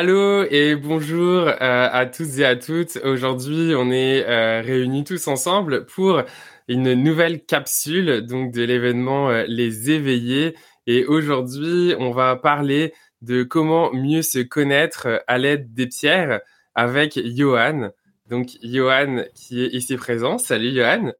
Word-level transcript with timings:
Allô 0.00 0.44
et 0.44 0.76
bonjour 0.76 1.46
euh, 1.46 1.54
à 1.60 2.06
tous 2.06 2.38
et 2.38 2.46
à 2.46 2.56
toutes. 2.56 2.96
Aujourd'hui, 3.04 3.74
on 3.76 3.90
est 3.90 4.26
euh, 4.26 4.62
réunis 4.62 5.04
tous 5.04 5.28
ensemble 5.28 5.84
pour 5.84 6.22
une 6.68 6.94
nouvelle 6.94 7.44
capsule 7.44 8.22
donc 8.22 8.50
de 8.50 8.62
l'événement 8.62 9.28
euh, 9.28 9.44
Les 9.46 9.90
Éveillés. 9.90 10.56
Et 10.86 11.04
aujourd'hui, 11.04 11.94
on 11.98 12.12
va 12.12 12.34
parler 12.36 12.94
de 13.20 13.42
comment 13.42 13.92
mieux 13.92 14.22
se 14.22 14.38
connaître 14.38 15.22
à 15.26 15.36
l'aide 15.36 15.74
des 15.74 15.86
pierres 15.86 16.40
avec 16.74 17.20
Johan. 17.36 17.90
Donc 18.30 18.48
Johan 18.62 19.24
qui 19.34 19.64
est 19.64 19.74
ici 19.74 19.98
présent. 19.98 20.38
Salut 20.38 20.74
Johan. 20.74 21.12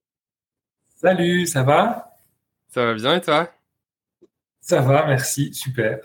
Salut, 0.96 1.44
ça 1.44 1.64
va? 1.64 2.14
Ça 2.70 2.86
va 2.86 2.94
bien 2.94 3.16
et 3.16 3.20
toi? 3.20 3.50
Ça 4.62 4.80
va, 4.80 5.04
merci, 5.06 5.52
super. 5.52 5.98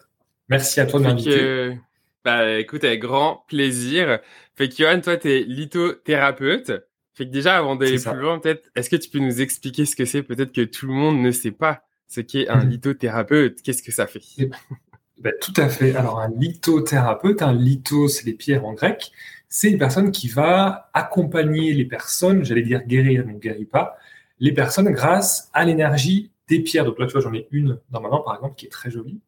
Merci 0.49 0.81
à 0.81 0.85
toi 0.85 0.99
de 0.99 1.05
m'inviter. 1.05 1.79
Bah 2.25 2.57
écoute, 2.57 2.83
avec 2.83 3.01
grand 3.01 3.45
plaisir. 3.47 4.19
Fait 4.55 4.67
que 4.67 4.75
Johan, 4.75 4.99
toi, 4.99 5.15
tu 5.15 5.29
es 5.29 5.43
lithothérapeute. 5.43 6.71
Fait 7.13 7.27
que 7.27 7.31
déjà, 7.31 7.55
avant 7.55 7.75
d'aller 7.75 7.99
plus 7.99 8.19
loin, 8.19 8.39
peut-être, 8.39 8.67
est-ce 8.75 8.89
que 8.89 8.95
tu 8.95 9.09
peux 9.09 9.19
nous 9.19 9.41
expliquer 9.41 9.85
ce 9.85 9.95
que 9.95 10.05
c'est? 10.05 10.23
Peut-être 10.23 10.51
que 10.51 10.61
tout 10.61 10.87
le 10.87 10.93
monde 10.93 11.21
ne 11.21 11.31
sait 11.31 11.51
pas 11.51 11.83
ce 12.07 12.21
qu'est 12.21 12.47
un 12.49 12.65
lithothérapeute. 12.65 13.61
Qu'est-ce 13.61 13.83
que 13.83 13.91
ça 13.91 14.07
fait? 14.07 14.21
Eh 14.39 14.49
ben, 15.19 15.33
Tout 15.39 15.53
à 15.55 15.69
fait. 15.69 15.95
Alors, 15.95 16.19
un 16.19 16.29
lithothérapeute, 16.29 17.43
un 17.43 17.53
litho, 17.53 18.07
c'est 18.07 18.25
les 18.25 18.33
pierres 18.33 18.65
en 18.65 18.73
grec, 18.73 19.11
c'est 19.47 19.69
une 19.69 19.77
personne 19.77 20.11
qui 20.11 20.27
va 20.27 20.89
accompagner 20.93 21.73
les 21.73 21.85
personnes, 21.85 22.43
j'allais 22.43 22.63
dire 22.63 22.83
guérir, 22.85 23.23
mais 23.25 23.33
ne 23.33 23.39
guérit 23.39 23.65
pas, 23.65 23.97
les 24.39 24.51
personnes 24.51 24.89
grâce 24.91 25.49
à 25.53 25.63
l'énergie 25.63 26.31
des 26.49 26.59
pierres. 26.59 26.85
Donc 26.85 26.99
là, 26.99 27.05
tu 27.05 27.13
vois, 27.13 27.21
j'en 27.21 27.33
ai 27.33 27.47
une 27.51 27.79
dans 27.91 28.01
ma 28.01 28.09
main, 28.09 28.21
par 28.25 28.35
exemple, 28.35 28.55
qui 28.55 28.65
est 28.65 28.69
très 28.69 28.89
jolie. 28.89 29.21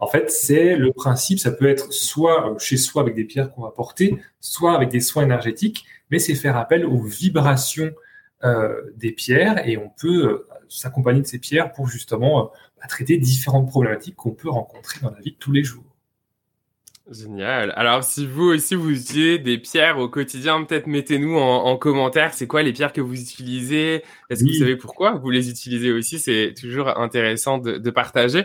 En 0.00 0.06
fait, 0.06 0.30
c'est 0.30 0.76
le 0.76 0.92
principe, 0.92 1.38
ça 1.40 1.50
peut 1.50 1.68
être 1.68 1.92
soit 1.92 2.52
euh, 2.52 2.58
chez 2.58 2.76
soi 2.76 3.02
avec 3.02 3.14
des 3.14 3.24
pierres 3.24 3.52
qu'on 3.52 3.62
va 3.62 3.70
porter, 3.70 4.18
soit 4.40 4.74
avec 4.74 4.90
des 4.90 5.00
soins 5.00 5.24
énergétiques, 5.24 5.86
mais 6.10 6.18
c'est 6.18 6.34
faire 6.34 6.56
appel 6.56 6.84
aux 6.84 7.02
vibrations 7.02 7.92
euh, 8.44 8.80
des 8.96 9.10
pierres 9.10 9.66
et 9.66 9.76
on 9.76 9.90
peut 10.00 10.28
euh, 10.28 10.46
s'accompagner 10.68 11.20
de 11.20 11.26
ces 11.26 11.40
pierres 11.40 11.72
pour 11.72 11.88
justement 11.88 12.52
bah, 12.80 12.86
traiter 12.88 13.16
différentes 13.16 13.68
problématiques 13.68 14.14
qu'on 14.14 14.30
peut 14.30 14.48
rencontrer 14.48 15.00
dans 15.02 15.10
la 15.10 15.20
vie 15.20 15.32
de 15.32 15.36
tous 15.36 15.52
les 15.52 15.64
jours. 15.64 15.82
Génial. 17.10 17.72
Alors, 17.74 18.04
si 18.04 18.26
vous 18.26 18.44
aussi 18.44 18.74
vous 18.74 18.90
utilisez 18.90 19.38
des 19.38 19.56
pierres 19.56 19.98
au 19.98 20.10
quotidien, 20.10 20.62
peut-être 20.62 20.86
mettez-nous 20.86 21.38
en, 21.38 21.74
commentaire. 21.78 22.34
C'est 22.34 22.46
quoi 22.46 22.62
les 22.62 22.74
pierres 22.74 22.92
que 22.92 23.00
vous 23.00 23.18
utilisez? 23.18 24.04
Est-ce 24.28 24.44
que 24.44 24.50
vous 24.50 24.58
savez 24.58 24.76
pourquoi 24.76 25.12
vous 25.12 25.30
les 25.30 25.48
utilisez 25.48 25.90
aussi? 25.90 26.18
C'est 26.18 26.52
toujours 26.60 26.98
intéressant 27.00 27.56
de 27.56 27.90
partager. 27.90 28.44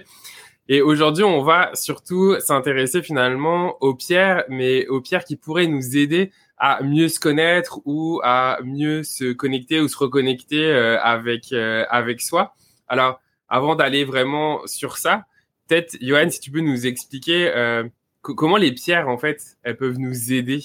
Et 0.70 0.82
aujourd'hui, 0.82 1.24
on 1.24 1.42
va 1.44 1.72
surtout 1.74 2.40
s'intéresser 2.40 3.02
finalement 3.02 3.76
aux 3.82 3.96
pierres, 3.96 4.46
mais 4.48 4.88
aux 4.88 5.02
pierres 5.02 5.26
qui 5.26 5.36
pourraient 5.36 5.68
nous 5.68 5.98
aider 5.98 6.32
à 6.58 6.82
mieux 6.82 7.10
se 7.10 7.20
connaître 7.20 7.82
ou 7.86 8.22
à 8.24 8.60
mieux 8.64 9.04
se 9.04 9.34
connecter 9.34 9.82
ou 9.82 9.90
se 9.90 9.98
reconnecter 9.98 10.66
euh, 10.66 10.98
avec 11.02 11.52
euh, 11.52 11.86
avec 11.90 12.22
soi. 12.22 12.56
Alors, 12.88 13.20
avant 13.50 13.76
d'aller 13.76 14.06
vraiment 14.06 14.66
sur 14.66 14.98
ça, 14.98 15.26
peut-être, 15.68 15.98
Johan, 16.00 16.30
si 16.30 16.40
tu 16.40 16.52
peux 16.52 16.62
nous 16.62 16.88
expliquer 16.88 17.52
euh, 17.54 17.84
comment 18.22 18.58
les 18.58 18.72
pierres, 18.72 19.10
en 19.10 19.18
fait, 19.18 19.58
elles 19.64 19.78
peuvent 19.78 20.00
nous 20.00 20.32
aider? 20.32 20.64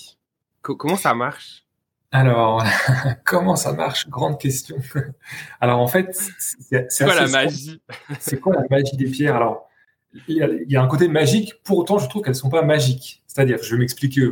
comment 0.63 0.97
ça 0.97 1.15
marche? 1.15 1.65
Alors, 2.13 2.63
comment 3.25 3.57
ça 3.57 3.73
marche? 3.73 4.09
Grande 4.09 4.39
question. 4.39 4.77
Alors, 5.61 5.81
en 5.81 5.89
fait, 5.89 6.17
c'est 6.89 7.05
quoi 7.05 7.15
la 7.15 7.27
magie? 7.27 7.83
C'est 8.21 8.39
quoi 8.39 8.55
la 8.55 8.65
magie 8.71 8.97
des 8.97 9.11
pierres? 9.11 9.37
Alors, 9.37 9.68
il 10.27 10.65
y, 10.69 10.77
a, 10.77 10.83
un 10.83 10.87
côté 10.87 11.09
magique, 11.09 11.55
pour 11.63 11.79
autant, 11.79 11.99
je 11.99 12.09
trouve 12.09 12.23
qu'elles 12.23 12.33
ne 12.33 12.39
sont 12.39 12.51
pas 12.51 12.63
magiques. 12.63 13.23
C'est-à-dire, 13.27 13.59
je 13.63 13.75
vais 13.75 13.79
m'expliquer, 13.79 14.29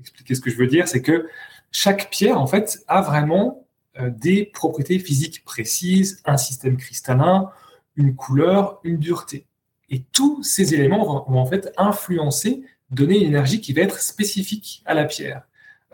expliquer 0.00 0.34
ce 0.34 0.40
que 0.40 0.50
je 0.50 0.56
veux 0.56 0.66
dire, 0.66 0.88
c'est 0.88 1.02
que 1.02 1.26
chaque 1.72 2.10
pierre, 2.10 2.40
en 2.40 2.46
fait, 2.46 2.84
a 2.88 3.00
vraiment 3.00 3.66
euh, 3.98 4.10
des 4.10 4.44
propriétés 4.46 4.98
physiques 4.98 5.44
précises, 5.44 6.20
un 6.24 6.36
système 6.36 6.76
cristallin, 6.76 7.50
une 7.96 8.14
couleur, 8.14 8.80
une 8.84 8.98
dureté. 8.98 9.46
Et 9.90 10.02
tous 10.12 10.42
ces 10.42 10.74
éléments 10.74 11.24
vont, 11.28 11.38
en 11.38 11.46
fait 11.46 11.72
influencer, 11.76 12.62
donner 12.90 13.18
une 13.18 13.28
énergie 13.28 13.60
qui 13.60 13.72
va 13.72 13.82
être 13.82 14.00
spécifique 14.00 14.82
à 14.84 14.94
la 14.94 15.04
pierre. 15.04 15.42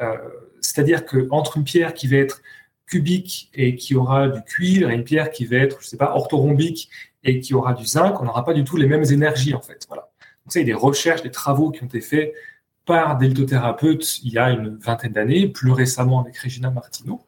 Euh, 0.01 0.17
c'est-à-dire 0.61 1.05
qu'entre 1.05 1.57
une 1.57 1.65
pierre 1.65 1.95
qui 1.95 2.07
va 2.07 2.17
être 2.17 2.43
cubique 2.87 3.51
et 3.55 3.77
qui 3.77 3.95
aura 3.95 4.29
du 4.29 4.43
cuivre 4.43 4.91
et 4.91 4.95
une 4.95 5.05
pierre 5.05 5.31
qui 5.31 5.45
va 5.45 5.59
être, 5.59 5.81
je 5.81 5.87
sais 5.87 5.97
pas, 5.97 6.15
orthorhombique 6.15 6.91
et 7.25 7.41
qui 7.41 7.55
aura 7.55 7.75
du 7.75 7.85
zinc, 7.85 8.21
on 8.21 8.25
n'aura 8.25 8.45
pas 8.45 8.55
du 8.55 8.65
tout 8.65 8.77
les 8.77 8.87
mêmes 8.87 9.05
énergies 9.05 9.55
en 9.55 9.61
fait. 9.61 9.85
Voilà. 9.89 10.09
Donc 10.45 10.53
ça, 10.53 10.61
il 10.61 10.63
y 10.63 10.71
a 10.71 10.75
des 10.75 10.81
recherches, 10.81 11.23
des 11.23 11.31
travaux 11.31 11.71
qui 11.71 11.83
ont 11.83 11.87
été 11.87 12.01
faits 12.01 12.35
par 12.87 13.19
des 13.19 13.29
lithothérapeutes 13.29 14.21
il 14.25 14.33
y 14.33 14.39
a 14.39 14.51
une 14.51 14.77
vingtaine 14.77 15.13
d'années, 15.13 15.49
plus 15.49 15.71
récemment 15.71 16.21
avec 16.21 16.37
Regina 16.39 16.71
Martino. 16.71 17.21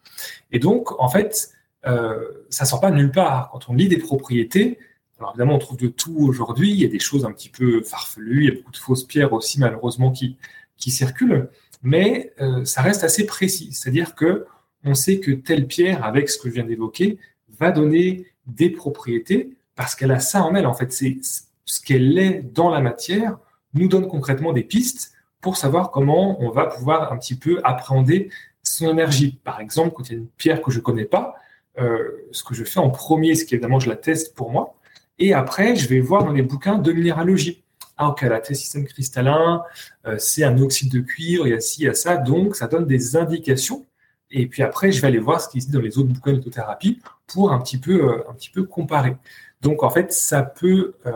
Et 0.51 0.59
donc, 0.59 0.99
en 1.01 1.09
fait, 1.09 1.51
euh, 1.87 2.21
ça 2.51 2.65
sort 2.65 2.81
pas 2.81 2.91
nulle 2.91 3.11
part. 3.11 3.51
Quand 3.53 3.69
on 3.69 3.75
lit 3.75 3.89
des 3.89 3.99
propriétés, 3.99 4.79
alors 5.19 5.33
évidemment, 5.33 5.55
on 5.55 5.59
trouve 5.59 5.79
de 5.79 5.89
tout 5.89 6.17
aujourd'hui. 6.19 6.71
Il 6.71 6.81
y 6.81 6.85
a 6.85 6.89
des 6.89 6.99
choses 6.99 7.25
un 7.25 7.33
petit 7.33 7.49
peu 7.49 7.83
farfelues, 7.83 8.45
il 8.45 8.49
y 8.49 8.53
a 8.53 8.55
beaucoup 8.55 8.73
de 8.73 8.77
fausses 8.77 9.05
pierres 9.05 9.33
aussi, 9.33 9.61
malheureusement, 9.61 10.11
qui, 10.11 10.37
qui 10.77 10.91
circulent. 10.91 11.49
Mais 11.83 12.33
euh, 12.41 12.65
ça 12.65 12.83
reste 12.83 13.05
assez 13.05 13.27
précis. 13.27 13.73
C'est-à-dire 13.73 14.15
que 14.15 14.47
on 14.85 14.95
sait 14.95 15.21
que 15.21 15.31
telle 15.31 15.67
pierre, 15.69 16.05
avec 16.05 16.29
ce 16.29 16.39
que 16.39 16.49
je 16.49 16.55
viens 16.55 16.65
d'évoquer, 16.65 17.19
va 17.61 17.71
donner 17.71 18.27
des 18.47 18.71
propriétés 18.71 19.53
parce 19.75 19.95
qu'elle 19.95 20.13
a 20.13 20.21
ça 20.21 20.43
en 20.43 20.55
elle. 20.55 20.67
En 20.67 20.75
fait, 20.75 20.93
c'est 20.93 21.19
ce 21.65 21.81
qu'elle 21.81 22.19
est 22.19 22.43
dans 22.43 22.71
la 22.71 22.81
matière 22.81 23.39
nous 23.75 23.89
donne 23.89 24.07
concrètement 24.07 24.53
des 24.53 24.65
pistes 24.65 25.13
pour 25.41 25.57
savoir 25.57 25.91
comment 25.91 26.43
on 26.43 26.51
va 26.51 26.67
pouvoir 26.67 27.13
un 27.13 27.17
petit 27.17 27.37
peu 27.37 27.61
appréhender 27.65 28.31
son 28.63 28.91
énergie. 28.91 29.41
Par 29.45 29.61
exemple, 29.61 29.95
quand 29.95 30.09
il 30.09 30.13
y 30.13 30.15
a 30.17 30.19
une 30.19 30.29
pierre 30.29 30.63
que 30.63 30.71
je 30.71 30.79
ne 30.79 30.83
connais 30.83 31.05
pas, 31.05 31.35
euh, 31.79 31.99
ce 32.33 32.45
que 32.45 32.55
je 32.55 32.65
fais 32.65 32.81
en 32.81 32.91
premier, 32.91 33.35
c'est 33.35 33.47
qu'évidemment 33.47 33.81
je 33.81 33.89
la 33.89 33.97
teste 33.97 34.35
pour 34.35 34.51
moi, 34.51 34.75
et 35.19 35.33
après 35.33 35.75
je 35.75 35.89
vais 35.89 36.01
voir 36.01 36.25
dans 36.25 36.33
les 36.33 36.43
bouquins 36.43 36.79
de 36.79 36.93
minéralogie. 36.93 37.65
Ah 37.97 38.09
ok, 38.09 38.23
elle 38.23 38.33
a 38.33 38.41
tel 38.41 38.57
système 38.57 38.85
cristallin, 38.85 39.63
euh, 40.07 40.17
c'est 40.19 40.45
un 40.45 40.59
oxyde 40.59 40.93
de 40.93 41.01
cuivre, 41.01 41.47
il 41.47 41.51
y 41.51 41.55
a 41.55 41.61
ci, 41.61 41.83
il 41.83 41.85
y 41.87 41.89
a 41.89 41.95
ça, 41.95 42.17
donc 42.17 42.57
ça 42.57 42.67
donne 42.67 42.87
des 42.87 43.17
indications. 43.17 43.87
Et 44.31 44.47
puis 44.47 44.63
après, 44.63 44.93
je 44.93 45.01
vais 45.01 45.09
aller 45.09 45.19
voir 45.19 45.41
ce 45.41 45.49
qui 45.49 45.61
se 45.61 45.67
dit 45.67 45.73
dans 45.73 45.81
les 45.81 45.99
autres 45.99 46.09
bouquins 46.09 46.33
de 46.33 46.41
thérapie 46.51 47.01
pour 47.27 47.53
un 47.53 47.61
petit 47.61 47.79
peu, 47.79 48.05
euh, 48.05 48.25
un 48.31 48.33
petit 48.33 48.51
peu 48.51 48.65
comparer. 48.65 49.17
Donc, 49.63 49.83
en 49.83 49.91
fait, 49.91 50.13
ça 50.13 50.43
peut 50.43 50.95
euh, 51.07 51.13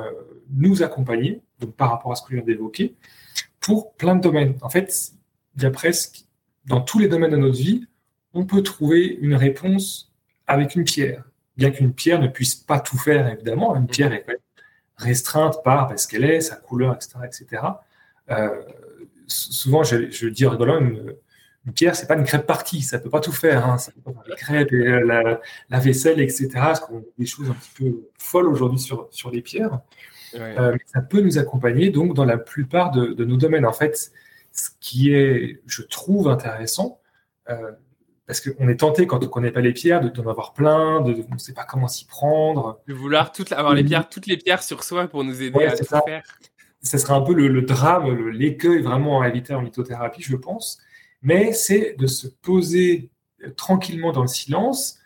nous 0.51 0.83
accompagner, 0.83 1.43
donc 1.61 1.75
par 1.75 1.91
rapport 1.91 2.13
à 2.13 2.15
ce 2.15 2.23
que 2.23 2.31
je 2.31 2.37
viens 2.37 2.45
d'évoquer, 2.45 2.95
pour 3.61 3.93
plein 3.95 4.17
de 4.17 4.21
domaines. 4.21 4.57
En 4.63 4.71
fait, 4.71 5.13
il 5.57 5.63
y 5.63 5.67
a 5.67 5.71
presque, 5.71 6.25
dans 6.67 6.81
tous 6.81 6.99
les 6.99 7.09
domaines 7.09 7.33
de 7.33 7.37
notre 7.37 7.57
vie, 7.57 7.87
on 8.33 8.47
peut 8.47 8.63
trouver 8.63 9.19
une 9.21 9.35
réponse 9.35 10.13
avec 10.47 10.77
une 10.77 10.85
pierre. 10.85 11.25
Bien 11.57 11.71
qu'une 11.71 11.93
pierre 11.93 12.21
ne 12.21 12.29
puisse 12.29 12.55
pas 12.55 12.81
tout 12.81 12.99
faire, 12.99 13.27
évidemment, 13.29 13.75
une 13.75 13.87
pierre 13.87 14.13
est 14.13 14.25
restreinte 14.97 15.63
par 15.65 15.99
ce 15.99 16.07
qu'elle 16.07 16.25
est, 16.25 16.41
sa 16.41 16.57
couleur, 16.57 16.95
etc. 16.95 17.19
etc. 17.25 17.63
Euh, 18.31 18.63
souvent, 19.27 19.83
je, 19.83 20.29
dis 20.29 20.47
rigolant, 20.47 20.81
une 20.81 21.15
pierre, 21.73 21.97
c'est 21.97 22.07
pas 22.07 22.17
une 22.17 22.25
crêpe 22.25 22.47
partie, 22.47 22.83
ça 22.83 22.99
peut 22.99 23.11
pas 23.11 23.21
tout 23.21 23.33
faire. 23.33 23.67
Hein. 23.67 23.79
Ça 23.79 23.93
peut 23.93 24.01
pas 24.01 24.13
faire 24.13 24.23
les 24.29 24.37
crêpes 24.37 24.73
et 24.73 24.87
euh, 24.87 25.39
la, 25.69 25.79
vaisselle, 25.79 26.21
etc. 26.21 26.49
Parce 26.55 26.81
qu'on 26.81 27.05
des 27.19 27.27
choses 27.27 27.51
un 27.51 27.55
petit 27.55 27.71
peu 27.77 28.09
folles 28.19 28.47
aujourd'hui 28.47 28.79
sur, 28.79 29.09
sur 29.11 29.31
les 29.31 29.43
pierres. 29.43 29.81
Euh, 30.35 30.77
ça 30.87 31.01
peut 31.01 31.21
nous 31.21 31.39
accompagner 31.39 31.91
donc 31.91 32.15
dans 32.15 32.25
la 32.25 32.39
plupart 32.39 32.91
de, 32.91 33.25
nos 33.25 33.37
domaines. 33.37 33.67
En 33.67 33.73
fait, 33.73 34.13
ce 34.53 34.71
qui 34.81 35.13
est, 35.13 35.61
je 35.67 35.83
trouve, 35.83 36.29
intéressant, 36.29 37.01
euh, 37.49 37.73
parce 38.27 38.41
qu'on 38.41 38.69
est 38.69 38.81
tenté 38.81 39.07
quand 39.07 39.19
on 39.19 39.27
ne 39.27 39.27
connaît 39.27 39.53
pas 39.53 39.61
les 39.61 39.73
pierres 39.73 40.01
d'en 40.13 40.29
avoir 40.29 40.53
plein, 40.53 41.01
de, 41.01 41.25
on 41.31 41.35
ne 41.35 41.39
sait 41.39 41.55
pas 41.55 41.65
comment 41.65 41.89
s'y 41.89 42.07
prendre. 42.07 42.81
De 42.87 42.95
vouloir 42.95 43.33
avoir 43.53 43.75
les 43.75 43.85
pierres, 43.85 44.09
toutes 44.09 44.27
les 44.27 44.37
pierres 44.37 44.63
sur 44.63 44.83
soi 44.85 45.07
pour 45.07 45.25
nous 45.25 45.43
aider 45.43 45.65
à 45.65 45.77
tout 45.77 45.85
ça. 45.85 46.03
faire. 46.05 46.23
Ce 46.83 46.99
serait 46.99 47.15
un 47.15 47.23
peu 47.23 47.35
le, 47.35 47.49
le 47.49 47.63
drame, 47.63 48.29
l'écueil 48.31 48.83
vraiment 48.83 49.23
à 49.23 49.29
éviter 49.29 49.55
en 49.55 49.63
lithothérapie, 49.63 50.23
je 50.23 50.37
pense 50.37 50.79
mais 51.23 51.53
c'est 51.53 51.97
de 51.99 52.07
se 52.07 52.27
poser 52.27 53.11
euh, 53.45 53.51
tranquillement 53.51 54.13
dans 54.13 54.23
le 54.23 54.29
silence 54.29 54.99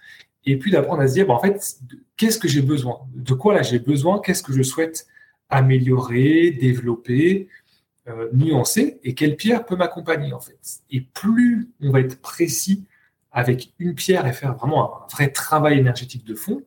et 0.44 0.58
puis 0.58 0.70
d'apprendre 0.70 1.02
à 1.02 1.08
se 1.08 1.14
dire, 1.14 1.26
bah, 1.26 1.34
en 1.34 1.38
fait, 1.38 1.78
qu'est-ce 2.16 2.38
que 2.38 2.48
j'ai 2.48 2.62
besoin? 2.62 3.00
De 3.14 3.34
quoi 3.34 3.54
là 3.54 3.62
j'ai 3.62 3.78
besoin? 3.78 4.20
Qu'est-ce 4.20 4.42
que 4.42 4.52
je 4.52 4.62
souhaite 4.62 5.06
améliorer, 5.48 6.50
développer, 6.50 7.48
euh, 8.08 8.28
nuancer? 8.32 8.98
Et 9.02 9.14
quelle 9.14 9.36
pierre 9.36 9.64
peut 9.64 9.76
m'accompagner 9.76 10.32
en 10.32 10.40
fait? 10.40 10.58
Et 10.90 11.00
plus 11.00 11.70
on 11.80 11.90
va 11.90 12.00
être 12.00 12.20
précis 12.20 12.84
avec 13.32 13.72
une 13.78 13.94
pierre 13.94 14.26
et 14.26 14.32
faire 14.32 14.54
vraiment 14.54 15.04
un 15.04 15.06
vrai 15.12 15.30
travail 15.30 15.78
énergétique 15.78 16.24
de 16.24 16.34
fond, 16.34 16.62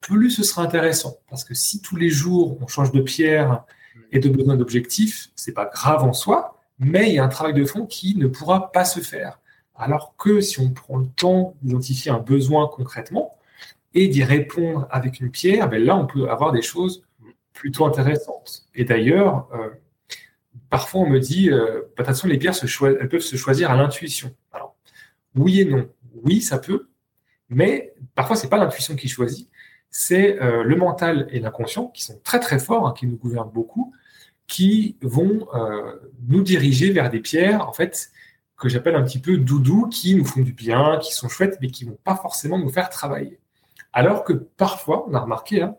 plus 0.00 0.30
ce 0.30 0.42
sera 0.42 0.62
intéressant. 0.62 1.16
Parce 1.28 1.44
que 1.44 1.54
si 1.54 1.80
tous 1.80 1.96
les 1.96 2.10
jours 2.10 2.58
on 2.60 2.66
change 2.66 2.92
de 2.92 3.00
pierre 3.00 3.64
et 4.10 4.18
de 4.18 4.28
besoin 4.28 4.56
d'objectifs, 4.56 5.30
c'est 5.36 5.52
pas 5.52 5.66
grave 5.66 6.04
en 6.04 6.12
soi, 6.12 6.51
mais 6.78 7.08
il 7.08 7.14
y 7.14 7.18
a 7.18 7.24
un 7.24 7.28
travail 7.28 7.54
de 7.54 7.64
fond 7.64 7.86
qui 7.86 8.16
ne 8.16 8.26
pourra 8.26 8.72
pas 8.72 8.84
se 8.84 9.00
faire. 9.00 9.40
Alors 9.74 10.14
que 10.16 10.40
si 10.40 10.60
on 10.60 10.70
prend 10.70 10.98
le 10.98 11.06
temps 11.06 11.54
d'identifier 11.62 12.10
un 12.10 12.18
besoin 12.18 12.68
concrètement 12.68 13.36
et 13.94 14.08
d'y 14.08 14.24
répondre 14.24 14.86
avec 14.90 15.20
une 15.20 15.30
pierre, 15.30 15.68
ben 15.68 15.82
là, 15.82 15.96
on 15.96 16.06
peut 16.06 16.28
avoir 16.30 16.52
des 16.52 16.62
choses 16.62 17.04
plutôt 17.52 17.86
intéressantes. 17.86 18.66
Et 18.74 18.84
d'ailleurs, 18.84 19.48
euh, 19.54 19.70
parfois 20.70 21.02
on 21.02 21.08
me 21.08 21.18
dit, 21.18 21.50
bah, 21.50 21.56
de 21.56 21.92
toute 21.96 22.06
façon, 22.06 22.28
les 22.28 22.38
pierres 22.38 22.54
elles 22.62 23.08
peuvent 23.08 23.20
se 23.20 23.36
choisir 23.36 23.70
à 23.70 23.76
l'intuition. 23.76 24.34
Alors, 24.52 24.76
oui 25.34 25.60
et 25.60 25.64
non. 25.64 25.88
Oui, 26.24 26.42
ça 26.42 26.58
peut, 26.58 26.88
mais 27.48 27.94
parfois 28.14 28.36
c'est 28.36 28.48
pas 28.48 28.58
l'intuition 28.58 28.94
qui 28.94 29.08
choisit, 29.08 29.48
c'est 29.90 30.36
le 30.40 30.76
mental 30.76 31.26
et 31.30 31.40
l'inconscient 31.40 31.86
qui 31.88 32.04
sont 32.04 32.20
très 32.22 32.38
très 32.38 32.58
forts, 32.58 32.86
hein, 32.86 32.94
qui 32.96 33.06
nous 33.06 33.16
gouvernent 33.16 33.50
beaucoup, 33.50 33.94
qui 34.52 34.96
vont 35.00 35.48
nous 36.28 36.42
diriger 36.42 36.92
vers 36.92 37.08
des 37.08 37.20
pierres, 37.20 37.66
en 37.66 37.72
fait, 37.72 38.10
que 38.58 38.68
j'appelle 38.68 38.96
un 38.96 39.02
petit 39.02 39.18
peu 39.18 39.38
doudou, 39.38 39.88
qui 39.88 40.14
nous 40.14 40.26
font 40.26 40.42
du 40.42 40.52
bien, 40.52 40.98
qui 41.02 41.14
sont 41.14 41.30
chouettes, 41.30 41.56
mais 41.62 41.68
qui 41.68 41.86
vont 41.86 41.98
pas 42.04 42.16
forcément 42.16 42.58
nous 42.58 42.68
faire 42.68 42.90
travailler. 42.90 43.38
Alors 43.94 44.24
que 44.24 44.34
parfois, 44.34 45.06
on 45.08 45.14
a 45.14 45.20
remarqué, 45.20 45.62
hein, 45.62 45.74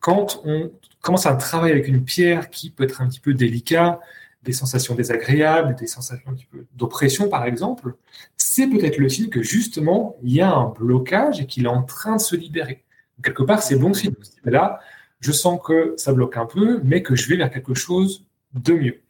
quand 0.00 0.42
on 0.44 0.70
commence 1.00 1.24
à 1.24 1.34
travailler 1.34 1.72
avec 1.72 1.88
une 1.88 2.04
pierre 2.04 2.50
qui 2.50 2.68
peut 2.68 2.84
être 2.84 3.00
un 3.00 3.08
petit 3.08 3.20
peu 3.20 3.32
délicat, 3.32 4.00
des 4.42 4.52
sensations 4.52 4.94
désagréables, 4.94 5.74
des 5.76 5.86
sensations 5.86 6.34
d'oppression 6.74 7.30
par 7.30 7.46
exemple, 7.46 7.94
c'est 8.36 8.66
peut-être 8.66 8.98
le 8.98 9.08
signe 9.08 9.28
que 9.28 9.42
justement 9.42 10.16
il 10.22 10.32
y 10.32 10.40
a 10.42 10.50
un 10.50 10.68
blocage 10.68 11.40
et 11.40 11.46
qu'il 11.46 11.64
est 11.64 11.68
en 11.68 11.82
train 11.82 12.16
de 12.16 12.20
se 12.20 12.36
libérer. 12.36 12.84
Quelque 13.22 13.42
part, 13.42 13.62
c'est 13.62 13.76
bon 13.76 13.92
signe. 13.92 14.14
Là, 14.44 14.80
je 15.20 15.32
sens 15.32 15.60
que 15.64 15.94
ça 15.96 16.12
bloque 16.12 16.36
un 16.36 16.46
peu, 16.46 16.80
mais 16.82 17.02
que 17.02 17.14
je 17.14 17.28
vais 17.28 17.36
vers 17.36 17.50
quelque 17.50 17.74
chose 17.74 18.24
de 18.54 18.72
mieux. 18.72 19.00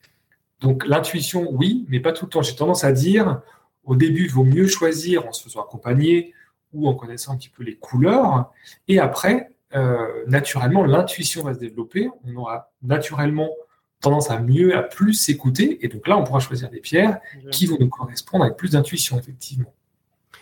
Donc 0.61 0.87
l'intuition, 0.87 1.49
oui, 1.53 1.87
mais 1.89 2.01
pas 2.01 2.12
tout 2.12 2.27
le 2.27 2.31
temps. 2.31 2.43
J'ai 2.43 2.55
tendance 2.55 2.85
à 2.85 2.93
dire, 2.93 3.41
au 3.85 3.97
début, 3.97 4.25
il 4.25 4.31
vaut 4.31 4.45
mieux 4.45 4.67
choisir 4.67 5.27
en 5.27 5.33
se 5.33 5.43
faisant 5.43 5.62
accompagner 5.62 6.35
ou 6.73 6.89
en 6.89 6.95
connaissant 6.95 7.33
un 7.33 7.37
petit 7.37 7.49
peu 7.49 7.62
les 7.62 7.77
couleurs. 7.77 8.53
Et 8.87 8.99
après, 8.99 9.51
euh, 9.75 10.25
naturellement, 10.27 10.85
l'intuition 10.85 11.43
va 11.45 11.55
se 11.55 11.59
développer. 11.59 12.09
On 12.25 12.37
aura 12.37 12.71
naturellement 12.83 13.51
tendance 14.01 14.31
à 14.31 14.39
mieux, 14.39 14.77
à 14.77 14.83
plus 14.83 15.15
s'écouter. 15.15 15.85
Et 15.85 15.89
donc 15.89 16.07
là, 16.09 16.17
on 16.17 16.25
pourra 16.25 16.41
choisir 16.41 16.71
des 16.71 16.81
pierres 16.81 17.19
qui 17.51 17.67
vont 17.67 17.77
nous 17.79 17.89
correspondre 17.89 18.45
avec 18.45 18.57
plus 18.57 18.71
d'intuition, 18.71 19.19
effectivement. 19.19 19.73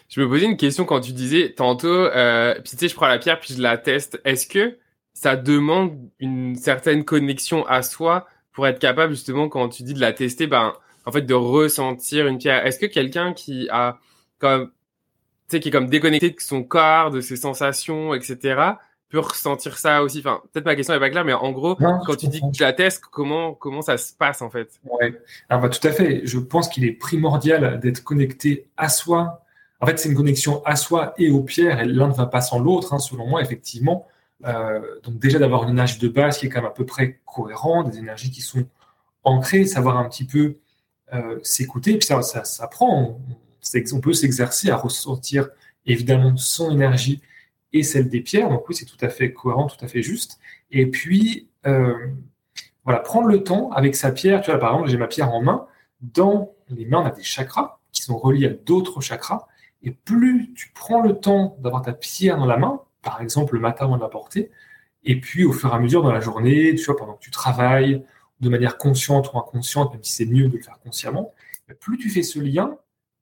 Je 0.08 0.20
me 0.20 0.28
posais 0.28 0.46
une 0.46 0.56
question 0.56 0.84
quand 0.84 1.00
tu 1.00 1.12
disais 1.12 1.52
tantôt, 1.54 1.88
euh, 1.88 2.54
puis 2.54 2.70
tu 2.70 2.76
sais, 2.78 2.88
je 2.88 2.94
prends 2.94 3.08
la 3.08 3.18
pierre 3.18 3.38
puis 3.40 3.54
je 3.54 3.60
la 3.60 3.76
teste. 3.76 4.20
Est-ce 4.24 4.46
que 4.46 4.78
ça 5.20 5.34
demande 5.34 5.98
une 6.20 6.54
certaine 6.54 7.04
connexion 7.04 7.66
à 7.66 7.82
soi 7.82 8.28
pour 8.52 8.68
être 8.68 8.78
capable 8.78 9.14
justement 9.14 9.48
quand 9.48 9.68
tu 9.68 9.82
dis 9.82 9.92
de 9.92 10.00
la 10.00 10.12
tester, 10.12 10.46
ben 10.46 10.74
en 11.06 11.10
fait 11.10 11.22
de 11.22 11.34
ressentir 11.34 12.28
une 12.28 12.38
pierre. 12.38 12.64
Est-ce 12.64 12.78
que 12.78 12.86
quelqu'un 12.86 13.32
qui 13.32 13.68
a 13.72 13.98
comme 14.38 14.66
tu 14.68 15.56
sais 15.56 15.60
qui 15.60 15.70
est 15.70 15.72
comme 15.72 15.88
déconnecté 15.88 16.30
de 16.30 16.36
son 16.38 16.62
corps, 16.62 17.10
de 17.10 17.20
ses 17.20 17.34
sensations, 17.34 18.14
etc. 18.14 18.60
peut 19.08 19.18
ressentir 19.18 19.76
ça 19.78 20.04
aussi? 20.04 20.20
Enfin, 20.20 20.40
peut-être 20.52 20.66
ma 20.66 20.76
question 20.76 20.94
n'est 20.94 21.00
pas 21.00 21.10
claire, 21.10 21.24
mais 21.24 21.32
en 21.32 21.50
gros, 21.50 21.74
quand 21.74 22.14
tu 22.14 22.28
dis 22.28 22.40
que 22.40 22.52
tu 22.52 22.62
la 22.62 22.72
testes, 22.72 23.02
comment 23.10 23.54
comment 23.54 23.82
ça 23.82 23.98
se 23.98 24.12
passe 24.12 24.40
en 24.40 24.50
fait? 24.50 24.70
Ouais, 24.84 25.20
ah, 25.48 25.58
bah, 25.58 25.68
tout 25.68 25.84
à 25.84 25.90
fait. 25.90 26.20
Je 26.26 26.38
pense 26.38 26.68
qu'il 26.68 26.84
est 26.84 26.92
primordial 26.92 27.80
d'être 27.80 28.04
connecté 28.04 28.68
à 28.76 28.88
soi. 28.88 29.44
En 29.80 29.86
fait, 29.86 29.98
c'est 29.98 30.10
une 30.10 30.14
connexion 30.14 30.62
à 30.64 30.76
soi 30.76 31.12
et 31.18 31.28
aux 31.28 31.42
pierres, 31.42 31.80
et 31.80 31.86
l'un 31.86 32.06
ne 32.06 32.14
va 32.14 32.26
pas 32.26 32.40
sans 32.40 32.60
l'autre. 32.60 32.94
Hein, 32.94 33.00
selon 33.00 33.26
moi, 33.26 33.42
effectivement, 33.42 34.06
euh, 34.44 34.80
donc 35.02 35.18
déjà 35.18 35.38
d'avoir 35.38 35.64
une 35.64 35.70
énergie 35.70 35.98
de 35.98 36.08
base 36.08 36.38
qui 36.38 36.46
est 36.46 36.48
quand 36.48 36.60
même 36.60 36.70
à 36.70 36.74
peu 36.74 36.86
près 36.86 37.20
cohérent, 37.24 37.82
des 37.82 37.98
énergies 37.98 38.30
qui 38.30 38.40
sont 38.40 38.66
ancrées, 39.24 39.66
savoir 39.66 39.98
un 39.98 40.08
petit 40.08 40.24
peu 40.24 40.56
euh, 41.12 41.38
s'écouter. 41.42 41.98
Puis 41.98 42.06
ça, 42.06 42.22
ça, 42.22 42.44
ça 42.44 42.66
prend, 42.68 43.02
on, 43.02 43.20
on 43.92 44.00
peut 44.00 44.12
s'exercer 44.12 44.70
à 44.70 44.76
ressentir 44.76 45.48
évidemment 45.86 46.36
son 46.36 46.70
énergie 46.70 47.20
et 47.72 47.82
celle 47.82 48.08
des 48.08 48.20
pierres. 48.20 48.48
Donc 48.48 48.68
oui, 48.68 48.74
c'est 48.74 48.84
tout 48.84 48.96
à 49.00 49.08
fait 49.08 49.32
cohérent, 49.32 49.66
tout 49.66 49.84
à 49.84 49.88
fait 49.88 50.02
juste. 50.02 50.38
Et 50.70 50.86
puis, 50.86 51.48
euh, 51.66 51.94
voilà, 52.84 53.00
prendre 53.00 53.28
le 53.28 53.42
temps 53.42 53.70
avec 53.72 53.96
sa 53.96 54.12
pierre. 54.12 54.40
Tu 54.40 54.50
vois, 54.50 54.60
par 54.60 54.72
exemple, 54.72 54.90
j'ai 54.90 54.96
ma 54.96 55.08
pierre 55.08 55.32
en 55.32 55.42
main. 55.42 55.66
Dans 56.00 56.52
les 56.68 56.86
mains, 56.86 57.02
on 57.02 57.06
a 57.06 57.10
des 57.10 57.22
chakras 57.22 57.80
qui 57.92 58.02
sont 58.02 58.18
reliés 58.18 58.46
à 58.46 58.50
d'autres 58.50 59.00
chakras. 59.00 59.46
Et 59.82 59.90
plus 59.90 60.52
tu 60.54 60.70
prends 60.74 61.00
le 61.00 61.18
temps 61.18 61.56
d'avoir 61.60 61.82
ta 61.82 61.92
pierre 61.92 62.38
dans 62.38 62.46
la 62.46 62.56
main, 62.56 62.80
par 63.08 63.22
exemple 63.22 63.54
le 63.54 63.60
matin 63.60 63.86
avant 63.86 63.96
de 63.96 64.02
la 64.02 64.08
porter, 64.08 64.50
et 65.04 65.20
puis 65.20 65.44
au 65.44 65.52
fur 65.52 65.70
et 65.70 65.74
à 65.74 65.78
mesure 65.78 66.02
dans 66.02 66.12
la 66.12 66.20
journée, 66.20 66.74
tu 66.74 66.84
vois, 66.84 66.96
pendant 66.96 67.14
que 67.14 67.22
tu 67.22 67.30
travailles, 67.30 68.04
de 68.40 68.48
manière 68.48 68.78
consciente 68.78 69.32
ou 69.32 69.38
inconsciente, 69.38 69.92
même 69.92 70.04
si 70.04 70.12
c'est 70.12 70.26
mieux 70.26 70.48
de 70.48 70.56
le 70.56 70.62
faire 70.62 70.78
consciemment, 70.80 71.32
plus 71.80 71.98
tu 71.98 72.10
fais 72.10 72.22
ce 72.22 72.38
lien, 72.38 72.76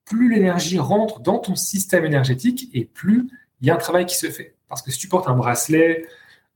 plus 0.05 0.33
l'énergie 0.33 0.79
rentre 0.79 1.21
dans 1.21 1.39
ton 1.39 1.55
système 1.55 2.05
énergétique 2.05 2.69
et 2.75 2.85
plus 2.85 3.29
il 3.61 3.69
y 3.69 3.71
a 3.71 3.75
un 3.75 3.79
travail 3.79 4.07
qui 4.07 4.17
se 4.17 4.29
fait. 4.31 4.55
Parce 4.69 4.83
que 4.83 4.91
si 4.91 4.99
tu 4.99 5.09
portes 5.09 5.29
un 5.29 5.35
bracelet, 5.35 6.07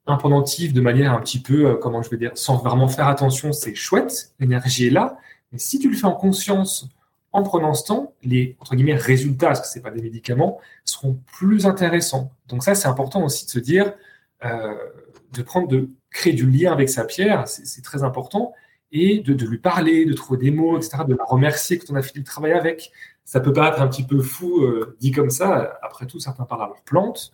un 0.07 0.17
pendentif 0.17 0.73
de 0.73 0.81
manière 0.81 1.13
un 1.13 1.21
petit 1.21 1.41
peu, 1.41 1.67
euh, 1.67 1.75
comment 1.77 2.03
je 2.03 2.11
veux 2.11 2.17
dire, 2.17 2.33
sans 2.35 2.57
vraiment 2.57 2.89
faire 2.89 3.07
attention, 3.07 3.53
c'est 3.53 3.75
chouette, 3.75 4.33
l'énergie 4.41 4.89
est 4.89 4.91
là. 4.91 5.19
Mais 5.53 5.59
si 5.59 5.79
tu 5.79 5.89
le 5.89 5.97
fais 5.97 6.07
en 6.07 6.15
conscience, 6.15 6.89
en 7.33 7.43
prenant 7.43 7.75
ce 7.75 7.85
temps, 7.85 8.15
les 8.23 8.57
entre 8.61 8.75
guillemets 8.75 8.95
résultats, 8.95 9.49
parce 9.49 9.61
que 9.61 9.69
c'est 9.69 9.83
pas 9.83 9.91
des 9.91 10.03
médicaments, 10.03 10.61
seront 10.85 11.21
plus 11.33 11.67
intéressants. 11.67 12.33
Donc 12.49 12.65
ça, 12.65 12.75
c'est 12.75 12.89
important 12.89 13.25
aussi 13.25 13.47
de 13.47 13.51
se 13.51 13.59
dire, 13.59 13.95
euh, 14.45 14.75
de 15.33 15.43
prendre, 15.43 15.69
de 15.69 15.89
créer 16.11 16.33
du 16.33 16.49
lien 16.51 16.73
avec 16.73 16.89
sa 16.89 17.05
pierre, 17.05 17.47
c'est 17.47 17.83
très 17.83 18.03
important, 18.03 18.53
et 18.93 19.21
de, 19.21 19.47
lui 19.47 19.59
parler, 19.59 20.05
de 20.05 20.13
trouver 20.13 20.41
des 20.41 20.51
mots, 20.51 20.77
etc., 20.77 21.05
de 21.07 21.15
la 21.15 21.25
remercier 21.25 21.79
quand 21.79 21.93
on 21.93 21.97
a 21.97 22.03
fini 22.03 22.25
de 22.25 22.27
travailler 22.27 22.55
avec. 22.55 22.91
Ça 23.25 23.39
peut 23.39 23.53
paraître 23.53 23.81
un 23.81 23.87
petit 23.87 24.03
peu 24.03 24.21
fou 24.21 24.65
euh, 24.65 24.97
dit 24.99 25.13
comme 25.13 25.31
ça. 25.31 25.79
Après 25.83 26.07
tout, 26.07 26.19
certains 26.19 26.45
parlent 26.45 26.63
à 26.63 26.67
leurs 26.67 26.83
plantes. 26.83 27.31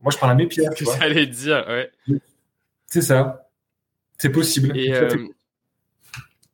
Moi, 0.00 0.12
je 0.12 0.18
parle 0.18 0.32
à 0.32 0.34
mes 0.36 0.46
pierres. 0.46 0.72
Tu 0.72 0.84
J'allais 0.84 1.26
dire, 1.26 1.64
ouais. 1.66 1.90
C'est 2.86 3.02
ça. 3.02 3.48
C'est 4.18 4.30
possible. 4.30 4.76
Et, 4.78 4.92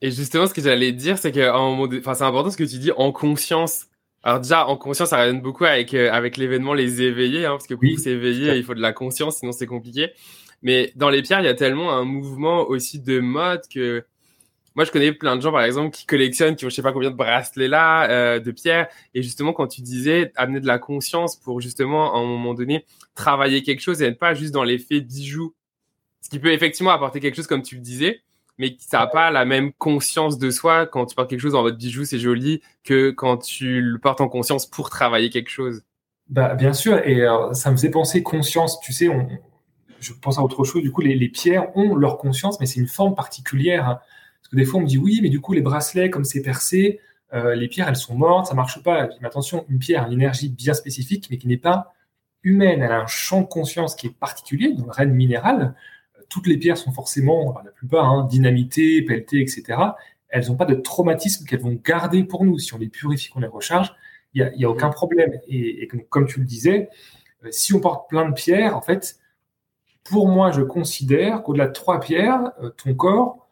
et 0.02 0.10
justement, 0.10 0.46
ce 0.46 0.54
que 0.54 0.60
j'allais 0.60 0.92
dire, 0.92 1.18
c'est 1.18 1.32
que 1.32 1.50
moment 1.50 1.88
enfin, 1.98 2.14
c'est 2.14 2.24
important 2.24 2.50
ce 2.50 2.56
que 2.56 2.64
tu 2.64 2.78
dis 2.78 2.92
en 2.92 3.12
conscience. 3.12 3.86
Alors 4.22 4.40
déjà, 4.40 4.66
en 4.66 4.76
conscience, 4.76 5.10
ça 5.10 5.18
résonne 5.18 5.40
beaucoup 5.40 5.64
avec 5.64 5.94
euh, 5.94 6.10
avec 6.12 6.36
l'événement 6.36 6.74
les 6.74 7.02
éveillés, 7.02 7.46
hein, 7.46 7.52
parce 7.52 7.66
que 7.66 7.74
pour 7.74 7.98
s'éveiller, 7.98 8.56
il 8.56 8.64
faut 8.64 8.74
de 8.74 8.80
la 8.80 8.92
conscience, 8.92 9.38
sinon 9.38 9.52
c'est 9.52 9.66
compliqué. 9.66 10.10
Mais 10.62 10.92
dans 10.96 11.10
les 11.10 11.22
pierres, 11.22 11.40
il 11.40 11.46
y 11.46 11.48
a 11.48 11.54
tellement 11.54 11.92
un 11.92 12.04
mouvement 12.04 12.66
aussi 12.68 13.00
de 13.00 13.20
mode 13.20 13.62
que 13.72 14.04
moi, 14.76 14.84
je 14.84 14.90
connais 14.90 15.12
plein 15.12 15.36
de 15.36 15.40
gens, 15.40 15.52
par 15.52 15.62
exemple, 15.62 15.96
qui 15.96 16.04
collectionnent, 16.04 16.54
qui 16.54 16.66
ont 16.66 16.68
je 16.68 16.74
sais 16.74 16.82
pas 16.82 16.92
combien 16.92 17.10
de 17.10 17.16
bracelets 17.16 17.66
là, 17.66 18.10
euh, 18.10 18.40
de 18.40 18.50
pierres. 18.50 18.88
Et 19.14 19.22
justement, 19.22 19.54
quand 19.54 19.66
tu 19.66 19.80
disais 19.80 20.32
amener 20.36 20.60
de 20.60 20.66
la 20.66 20.78
conscience 20.78 21.36
pour 21.36 21.62
justement, 21.62 22.14
à 22.14 22.18
un 22.18 22.26
moment 22.26 22.52
donné, 22.52 22.84
travailler 23.14 23.62
quelque 23.62 23.80
chose 23.80 24.02
et 24.02 24.06
être 24.06 24.18
pas 24.18 24.34
juste 24.34 24.52
dans 24.52 24.64
l'effet 24.64 25.00
bijou, 25.00 25.54
ce 26.20 26.28
qui 26.28 26.38
peut 26.38 26.52
effectivement 26.52 26.90
apporter 26.90 27.20
quelque 27.20 27.36
chose, 27.36 27.46
comme 27.46 27.62
tu 27.62 27.76
le 27.76 27.80
disais, 27.80 28.20
mais 28.58 28.76
ça 28.78 28.98
n'a 28.98 29.06
pas 29.06 29.30
la 29.30 29.44
même 29.44 29.72
conscience 29.72 30.38
de 30.38 30.50
soi 30.50 30.86
quand 30.86 31.06
tu 31.06 31.14
portes 31.14 31.30
quelque 31.30 31.40
chose 31.40 31.54
en 31.54 31.62
mode 31.62 31.76
bijou, 31.76 32.04
c'est 32.04 32.18
joli, 32.18 32.62
que 32.84 33.10
quand 33.10 33.38
tu 33.38 33.80
le 33.80 33.98
portes 33.98 34.20
en 34.20 34.28
conscience 34.28 34.66
pour 34.66 34.90
travailler 34.90 35.30
quelque 35.30 35.50
chose. 35.50 35.82
Bah, 36.28 36.54
bien 36.54 36.72
sûr, 36.72 36.98
et 37.06 37.22
euh, 37.22 37.52
ça 37.52 37.70
me 37.70 37.76
faisait 37.76 37.90
penser 37.90 38.22
conscience, 38.22 38.80
tu 38.80 38.92
sais, 38.92 39.08
je 40.00 40.12
pense 40.12 40.38
à 40.38 40.42
autre 40.42 40.64
chose, 40.64 40.82
du 40.82 40.90
coup, 40.90 41.00
les, 41.00 41.28
pierres 41.28 41.76
ont 41.76 41.94
leur 41.94 42.18
conscience, 42.18 42.58
mais 42.60 42.66
c'est 42.66 42.80
une 42.80 42.88
forme 42.88 43.14
particulière. 43.14 43.88
Hein. 43.88 44.00
Parce 44.40 44.48
que 44.50 44.56
des 44.56 44.64
fois, 44.64 44.80
on 44.80 44.82
me 44.82 44.88
dit, 44.88 44.98
oui, 44.98 45.20
mais 45.22 45.28
du 45.28 45.40
coup, 45.40 45.52
les 45.52 45.60
bracelets, 45.60 46.10
comme 46.10 46.24
c'est 46.24 46.42
percé, 46.42 47.00
euh, 47.32 47.54
les 47.54 47.68
pierres, 47.68 47.88
elles 47.88 47.96
sont 47.96 48.14
mortes, 48.14 48.46
ça 48.46 48.54
marche 48.54 48.82
pas. 48.82 49.08
Mais 49.20 49.26
attention, 49.26 49.64
une 49.68 49.78
pierre 49.78 50.04
a 50.04 50.06
une 50.06 50.14
énergie 50.14 50.48
bien 50.48 50.74
spécifique, 50.74 51.28
mais 51.30 51.38
qui 51.38 51.48
n'est 51.48 51.56
pas 51.56 51.92
humaine. 52.42 52.82
Elle 52.82 52.92
a 52.92 53.00
un 53.00 53.06
champ 53.06 53.42
de 53.42 53.46
conscience 53.46 53.94
qui 53.94 54.06
est 54.08 54.16
particulier, 54.16 54.68
une 54.68 54.90
reine 54.90 55.12
minérale 55.12 55.74
toutes 56.28 56.46
les 56.46 56.56
pierres 56.56 56.78
sont 56.78 56.92
forcément, 56.92 57.54
la 57.64 57.70
plupart, 57.70 58.06
hein, 58.06 58.26
dynamitées, 58.30 59.02
pelletées, 59.02 59.40
etc. 59.40 59.78
Elles 60.28 60.48
n'ont 60.48 60.56
pas 60.56 60.64
de 60.64 60.74
traumatisme 60.74 61.46
qu'elles 61.46 61.60
vont 61.60 61.78
garder 61.82 62.24
pour 62.24 62.44
nous. 62.44 62.58
Si 62.58 62.74
on 62.74 62.78
les 62.78 62.88
purifie, 62.88 63.30
qu'on 63.30 63.40
les 63.40 63.46
recharge, 63.46 63.94
il 64.34 64.52
n'y 64.56 64.64
a, 64.64 64.70
aucun 64.70 64.90
problème. 64.90 65.38
Et, 65.48 65.88
comme 66.10 66.26
tu 66.26 66.40
le 66.40 66.46
disais, 66.46 66.90
euh, 67.44 67.48
si 67.50 67.74
on 67.74 67.80
porte 67.80 68.08
plein 68.08 68.28
de 68.28 68.34
pierres, 68.34 68.76
en 68.76 68.82
fait, 68.82 69.18
pour 70.04 70.28
moi, 70.28 70.50
je 70.50 70.62
considère 70.62 71.42
qu'au-delà 71.42 71.68
de 71.68 71.72
trois 71.72 72.00
pierres, 72.00 72.52
euh, 72.62 72.70
ton 72.70 72.94
corps 72.94 73.48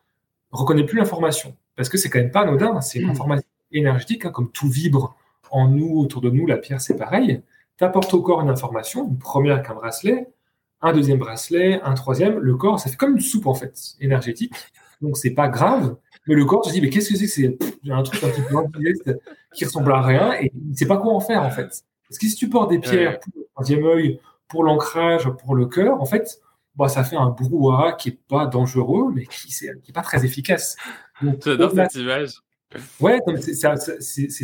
reconnaît 0.50 0.84
plus 0.84 0.98
l'information. 0.98 1.56
Parce 1.76 1.88
que 1.88 1.98
c'est 1.98 2.10
quand 2.10 2.18
même 2.18 2.30
pas 2.30 2.42
anodin, 2.42 2.80
c'est 2.80 2.98
une 2.98 3.06
mmh. 3.06 3.10
information 3.10 3.48
énergétique, 3.72 4.24
hein, 4.26 4.30
comme 4.30 4.50
tout 4.50 4.68
vibre 4.68 5.16
en 5.50 5.68
nous, 5.68 5.98
autour 5.98 6.20
de 6.20 6.30
nous, 6.30 6.46
la 6.46 6.56
pierre, 6.56 6.80
c'est 6.80 6.96
pareil. 6.96 7.42
Tu 7.78 7.84
apportes 7.84 8.12
au 8.14 8.22
corps 8.22 8.40
une 8.40 8.50
information, 8.50 9.08
une 9.08 9.18
première 9.18 9.54
avec 9.54 9.70
un 9.70 9.74
bracelet, 9.74 10.28
un 10.84 10.92
deuxième 10.92 11.18
bracelet, 11.18 11.80
un 11.82 11.94
troisième. 11.94 12.38
Le 12.38 12.54
corps, 12.54 12.78
ça 12.78 12.90
fait 12.90 12.96
comme 12.96 13.16
une 13.16 13.20
soupe 13.20 13.46
en 13.46 13.54
fait, 13.54 13.76
énergétique. 14.00 14.54
Donc 15.00 15.16
c'est 15.16 15.32
pas 15.32 15.48
grave. 15.48 15.96
Mais 16.26 16.34
le 16.34 16.44
corps 16.44 16.64
se 16.64 16.72
dit, 16.72 16.80
mais 16.80 16.90
qu'est-ce 16.90 17.10
que 17.10 17.16
c'est 17.16 17.24
que 17.24 17.30
c'est? 17.30 17.90
Un 17.90 18.02
truc 18.02 18.22
un 18.22 18.28
petit 18.28 18.42
peu 19.04 19.18
qui 19.54 19.64
ressemble 19.64 19.92
à 19.92 20.00
rien 20.00 20.34
et 20.40 20.52
il 20.54 20.70
ne 20.70 20.76
sait 20.76 20.86
pas 20.86 20.98
quoi 20.98 21.12
en 21.12 21.20
faire 21.20 21.42
en 21.42 21.50
fait. 21.50 21.84
Parce 22.08 22.18
que 22.18 22.26
si 22.26 22.34
tu 22.36 22.48
portes 22.48 22.70
des 22.70 22.78
pierres 22.78 23.18
pour 23.18 23.32
le 23.36 23.46
troisième 23.54 23.84
œil, 23.84 24.20
pour 24.48 24.62
l'ancrage, 24.62 25.28
pour 25.42 25.54
le 25.54 25.66
cœur, 25.66 26.00
en 26.00 26.04
fait, 26.04 26.38
bah, 26.76 26.88
ça 26.88 27.02
fait 27.02 27.16
un 27.16 27.30
brouhaha 27.30 27.92
qui 27.92 28.10
est 28.10 28.18
pas 28.28 28.46
dangereux, 28.46 29.10
mais 29.14 29.26
qui 29.26 29.52
n'est 29.64 29.92
pas 29.92 30.02
très 30.02 30.24
efficace. 30.24 30.76
J'adore 31.44 31.72
cette 31.72 31.94
image. 31.94 32.40
Ouais, 33.00 33.20
c'est 33.40 33.54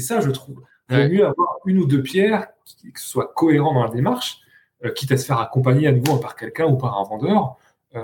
ça, 0.00 0.20
je 0.20 0.30
trouve. 0.30 0.62
Il 0.88 0.96
vaut 0.96 1.08
mieux 1.08 1.26
avoir 1.26 1.58
une 1.66 1.78
ou 1.78 1.86
deux 1.86 2.02
pierres 2.02 2.48
qui, 2.64 2.92
qui 2.92 3.02
soient 3.02 3.32
cohérentes 3.34 3.74
dans 3.74 3.84
la 3.84 3.90
démarche 3.90 4.40
euh, 4.84 4.90
quitte 4.90 5.12
à 5.12 5.16
se 5.16 5.26
faire 5.26 5.38
accompagner 5.38 5.86
à 5.88 5.92
nouveau 5.92 6.16
par 6.16 6.36
quelqu'un 6.36 6.66
ou 6.66 6.76
par 6.76 6.98
un 6.98 7.04
vendeur, 7.04 7.56
euh, 7.94 8.02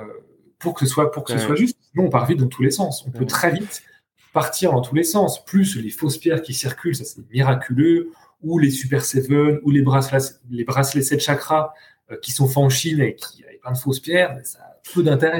pour 0.59 0.75
que 0.75 0.81
ce 0.81 0.87
soit, 0.87 1.11
pour 1.11 1.25
que 1.25 1.33
ce 1.33 1.39
soit 1.39 1.55
juste. 1.55 1.79
Sinon, 1.91 2.07
on 2.07 2.11
part 2.11 2.27
vite 2.27 2.39
dans 2.39 2.49
tous 2.49 2.63
les 2.63 2.71
sens. 2.71 3.05
On 3.07 3.11
peut 3.11 3.27
très 3.27 3.51
vite 3.51 3.83
partir 4.33 4.73
dans 4.73 4.83
tous 4.83 4.95
les 4.95 5.05
sens. 5.05 5.45
Plus 5.45 5.77
les 5.77 5.91
fausses 5.91 6.19
pierres 6.19 6.43
qui 6.43 6.53
circulent, 6.53 6.95
ça 6.95 7.05
c'est 7.05 7.27
miraculeux, 7.31 8.11
ou 8.43 8.59
les 8.59 8.71
Super 8.71 9.05
Seven, 9.05 9.61
ou 9.63 9.71
les 9.71 9.81
bracelets, 9.83 10.35
les 10.51 10.65
bracelets 10.65 11.03
7 11.03 11.21
chakras 11.21 11.73
euh, 12.11 12.17
qui 12.21 12.33
sont 12.33 12.47
faits 12.47 12.59
en 12.59 12.69
Chine 12.69 13.01
et 13.01 13.15
qui 13.15 13.45
avaient 13.45 13.57
plein 13.57 13.73
de 13.73 13.79
fausses 13.79 14.01
pierres, 14.01 14.39
ça 14.45 14.59
a 14.59 14.77
peu 14.93 15.03
d'intérêt. 15.03 15.39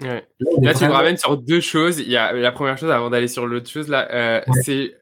Là, 0.00 0.74
tu 0.74 0.84
me 0.84 0.90
ramènes 0.90 1.16
sur 1.16 1.36
deux 1.36 1.60
choses. 1.60 2.00
Il 2.00 2.08
y 2.08 2.16
a 2.16 2.32
la 2.32 2.52
première 2.52 2.78
chose 2.78 2.90
avant 2.90 3.10
d'aller 3.10 3.28
sur 3.28 3.46
l'autre 3.46 3.68
chose 3.68 3.88
là, 3.88 4.42
c'est 4.62 4.96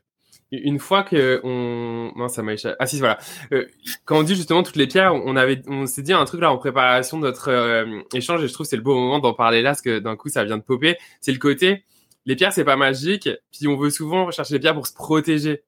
une 0.53 0.79
fois 0.79 1.03
que 1.03 1.41
on 1.45 2.13
non 2.15 2.29
ça 2.29 2.43
m'a 2.43 2.53
échappé. 2.53 2.77
Ah 2.79 2.87
si 2.87 2.99
voilà. 2.99 3.19
Euh, 3.53 3.67
quand 4.05 4.19
on 4.19 4.23
dit 4.23 4.37
justement 4.37 4.63
toutes 4.63 4.77
les 4.77 4.87
pierres 4.87 5.15
on 5.15 5.35
avait 5.35 5.63
on 5.67 5.87
s'est 5.87 6.03
dit 6.03 6.13
un 6.13 6.25
truc 6.27 6.43
là 6.43 6.53
en 6.53 6.59
préparation 6.59 7.19
de 7.19 7.23
notre 7.23 7.49
euh, 7.49 8.03
échange 8.15 8.45
et 8.45 8.49
je 8.49 8.53
trouve 8.53 8.67
c'est 8.67 8.77
le 8.77 8.83
bon 8.83 8.95
moment 8.95 9.19
d'en 9.19 9.33
parler 9.33 9.63
là 9.63 9.71
parce 9.71 9.81
que 9.81 9.99
d'un 9.99 10.15
coup 10.15 10.29
ça 10.29 10.45
vient 10.45 10.59
de 10.59 10.63
popper. 10.63 10.97
C'est 11.21 11.33
le 11.33 11.39
côté 11.39 11.85
les 12.27 12.37
pierres 12.37 12.53
c'est 12.53 12.65
pas 12.65 12.77
magique 12.77 13.31
puis 13.51 13.67
on 13.67 13.77
veut 13.77 13.91
souvent 13.91 14.27
rechercher 14.27 14.55
les 14.55 14.61
pierres 14.61 14.75
pour 14.75 14.87
se 14.87 14.95
protéger. 14.95 15.63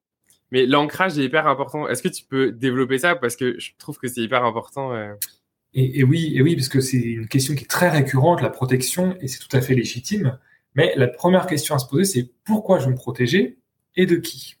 Mais 0.51 0.67
l'ancrage 0.67 1.17
est 1.17 1.23
hyper 1.23 1.47
important. 1.47 1.87
Est-ce 1.87 2.03
que 2.03 2.07
tu 2.07 2.23
peux 2.23 2.51
développer 2.51 2.99
ça? 2.99 3.15
Parce 3.15 3.35
que 3.35 3.59
je 3.59 3.71
trouve 3.79 3.97
que 3.97 4.07
c'est 4.07 4.21
hyper 4.21 4.45
important 4.45 4.93
euh... 4.93 5.13
et, 5.73 6.03
oui 6.03 6.33
et 6.35 6.43
oui 6.43 6.55
parce 6.55 6.69
que 6.69 6.79
c'est 6.79 7.01
une 7.01 7.27
question 7.27 7.55
qui 7.55 7.63
est 7.63 7.67
très 7.67 7.89
récurrente 7.89 8.43
la 8.43 8.51
protection 8.51 9.17
et 9.19 9.27
c'est 9.27 9.39
tout 9.39 9.57
à 9.57 9.61
fait 9.61 9.73
légitime. 9.73 10.37
Mais 10.75 10.93
la 10.95 11.07
première 11.07 11.47
question 11.47 11.73
à 11.73 11.79
se 11.79 11.87
poser 11.87 12.05
c'est 12.05 12.29
pourquoi 12.43 12.77
je 12.77 12.87
me 12.87 12.95
protéger 12.95 13.57
et 13.95 14.05
de 14.05 14.17
qui? 14.17 14.57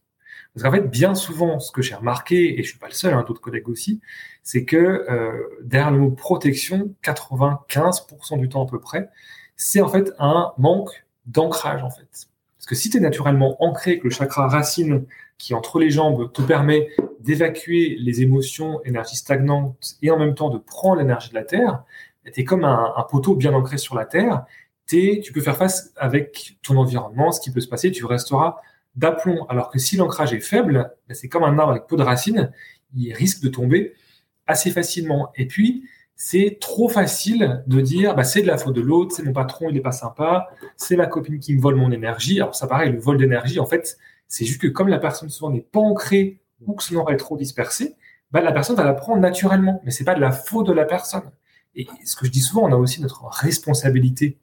Parce 0.55 0.63
qu'en 0.63 0.71
fait, 0.71 0.89
bien 0.89 1.15
souvent, 1.15 1.59
ce 1.59 1.69
que 1.69 1.81
j'ai 1.81 1.95
remarqué, 1.95 2.57
et 2.57 2.63
je 2.63 2.69
suis 2.69 2.79
pas 2.79 2.87
le 2.87 2.93
seul, 2.93 3.13
hein, 3.13 3.25
d'autres 3.27 3.41
collègues 3.41 3.67
aussi, 3.67 3.99
c'est 4.41 4.63
que 4.63 4.77
euh, 4.77 5.31
derrière 5.61 5.91
le 5.91 5.97
mot 5.97 6.11
protection, 6.11 6.93
95% 7.03 8.39
du 8.39 8.47
temps 8.47 8.65
à 8.65 8.69
peu 8.69 8.79
près, 8.79 9.09
c'est 9.57 9.81
en 9.81 9.89
fait 9.89 10.13
un 10.17 10.53
manque 10.57 11.05
d'ancrage 11.25 11.83
en 11.83 11.89
fait. 11.89 12.29
Parce 12.57 12.67
que 12.67 12.75
si 12.75 12.89
tu 12.89 12.97
es 12.97 12.99
naturellement 13.01 13.61
ancré, 13.61 13.99
que 13.99 14.05
le 14.05 14.11
chakra 14.11 14.47
racine 14.47 15.05
qui 15.37 15.53
entre 15.53 15.77
les 15.77 15.89
jambes 15.89 16.31
te 16.31 16.41
permet 16.41 16.87
d'évacuer 17.19 17.97
les 17.99 18.21
émotions, 18.21 18.81
énergie 18.85 19.17
stagnante, 19.17 19.97
et 20.01 20.09
en 20.09 20.17
même 20.17 20.35
temps 20.35 20.49
de 20.49 20.57
prendre 20.57 20.95
l'énergie 20.95 21.29
de 21.31 21.35
la 21.35 21.43
Terre, 21.43 21.83
tu 22.23 22.39
es 22.39 22.43
comme 22.45 22.63
un, 22.63 23.05
poteau 23.09 23.35
bien 23.35 23.53
ancré 23.53 23.77
sur 23.77 23.93
la 23.93 24.05
Terre, 24.05 24.45
tu 24.87 25.21
peux 25.33 25.41
faire 25.41 25.57
face 25.57 25.91
avec 25.97 26.57
ton 26.63 26.77
environnement, 26.77 27.33
ce 27.33 27.41
qui 27.41 27.51
peut 27.51 27.59
se 27.59 27.67
passer, 27.67 27.91
tu 27.91 28.05
resteras 28.05 28.61
d'aplomb, 28.95 29.45
alors 29.49 29.69
que 29.69 29.79
si 29.79 29.97
l'ancrage 29.97 30.33
est 30.33 30.39
faible, 30.39 30.91
ben, 31.07 31.13
c'est 31.13 31.27
comme 31.27 31.43
un 31.43 31.57
arbre 31.59 31.71
avec 31.71 31.87
peu 31.87 31.97
de 31.97 32.03
racines, 32.03 32.51
il 32.95 33.13
risque 33.13 33.41
de 33.41 33.49
tomber 33.49 33.93
assez 34.47 34.71
facilement. 34.71 35.31
Et 35.35 35.47
puis, 35.47 35.83
c'est 36.15 36.57
trop 36.61 36.87
facile 36.87 37.63
de 37.67 37.81
dire 37.81 38.15
bah, 38.15 38.23
c'est 38.23 38.41
de 38.41 38.47
la 38.47 38.57
faute 38.57 38.75
de 38.75 38.81
l'autre, 38.81 39.13
c'est 39.15 39.23
mon 39.23 39.33
patron, 39.33 39.67
il 39.69 39.75
n'est 39.75 39.81
pas 39.81 39.91
sympa, 39.91 40.47
c'est 40.77 40.95
ma 40.95 41.07
copine 41.07 41.39
qui 41.39 41.55
me 41.55 41.61
vole 41.61 41.75
mon 41.75 41.91
énergie. 41.91 42.39
Alors 42.39 42.55
ça 42.55 42.67
paraît, 42.67 42.89
le 42.89 42.99
vol 42.99 43.17
d'énergie, 43.17 43.59
en 43.59 43.65
fait, 43.65 43.97
c'est 44.27 44.45
juste 44.45 44.61
que 44.61 44.67
comme 44.67 44.87
la 44.87 44.99
personne 44.99 45.29
souvent 45.29 45.51
n'est 45.51 45.61
pas 45.61 45.79
ancrée 45.79 46.39
ou 46.65 46.73
que 46.73 46.83
son 46.83 46.95
aura 46.95 47.13
est 47.13 47.17
trop 47.17 47.37
dispersé, 47.37 47.95
bah, 48.31 48.41
la 48.41 48.51
personne 48.51 48.75
va 48.75 48.85
la 48.85 48.93
prendre 48.93 49.19
naturellement, 49.19 49.81
mais 49.83 49.91
c'est 49.91 50.05
pas 50.05 50.15
de 50.15 50.21
la 50.21 50.31
faute 50.31 50.67
de 50.67 50.73
la 50.73 50.85
personne. 50.85 51.31
Et 51.75 51.87
ce 52.05 52.15
que 52.15 52.25
je 52.25 52.31
dis 52.31 52.39
souvent, 52.39 52.63
on 52.63 52.71
a 52.71 52.77
aussi 52.77 53.01
notre 53.01 53.25
responsabilité 53.25 54.37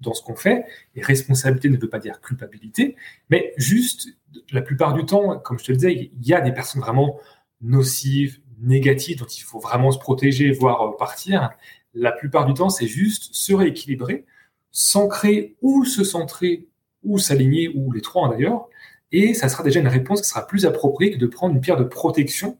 dans 0.00 0.14
ce 0.14 0.22
qu'on 0.22 0.36
fait. 0.36 0.64
Et 0.94 1.02
responsabilité 1.02 1.68
ne 1.70 1.78
veut 1.78 1.88
pas 1.88 1.98
dire 1.98 2.20
culpabilité, 2.20 2.96
mais 3.30 3.52
juste, 3.56 4.08
la 4.52 4.62
plupart 4.62 4.92
du 4.94 5.04
temps, 5.04 5.38
comme 5.38 5.58
je 5.58 5.64
te 5.64 5.72
le 5.72 5.78
disais, 5.78 5.92
il 5.92 6.26
y 6.26 6.34
a 6.34 6.40
des 6.40 6.52
personnes 6.52 6.80
vraiment 6.80 7.18
nocives, 7.60 8.40
négatives, 8.60 9.18
dont 9.18 9.26
il 9.26 9.42
faut 9.42 9.58
vraiment 9.58 9.90
se 9.90 9.98
protéger, 9.98 10.50
voire 10.52 10.82
euh, 10.82 10.96
partir. 10.96 11.50
La 11.94 12.12
plupart 12.12 12.46
du 12.46 12.54
temps, 12.54 12.68
c'est 12.68 12.86
juste 12.86 13.34
se 13.34 13.52
rééquilibrer, 13.52 14.26
s'ancrer 14.70 15.56
ou 15.62 15.84
se 15.84 16.04
centrer 16.04 16.68
ou 17.02 17.18
s'aligner, 17.18 17.68
ou 17.68 17.92
les 17.92 18.00
trois 18.00 18.28
d'ailleurs, 18.28 18.68
et 19.12 19.32
ça 19.32 19.48
sera 19.48 19.62
déjà 19.62 19.78
une 19.78 19.88
réponse 19.88 20.22
qui 20.22 20.28
sera 20.28 20.46
plus 20.46 20.66
appropriée 20.66 21.12
que 21.12 21.18
de 21.18 21.26
prendre 21.26 21.54
une 21.54 21.60
pierre 21.60 21.76
de 21.76 21.84
protection. 21.84 22.58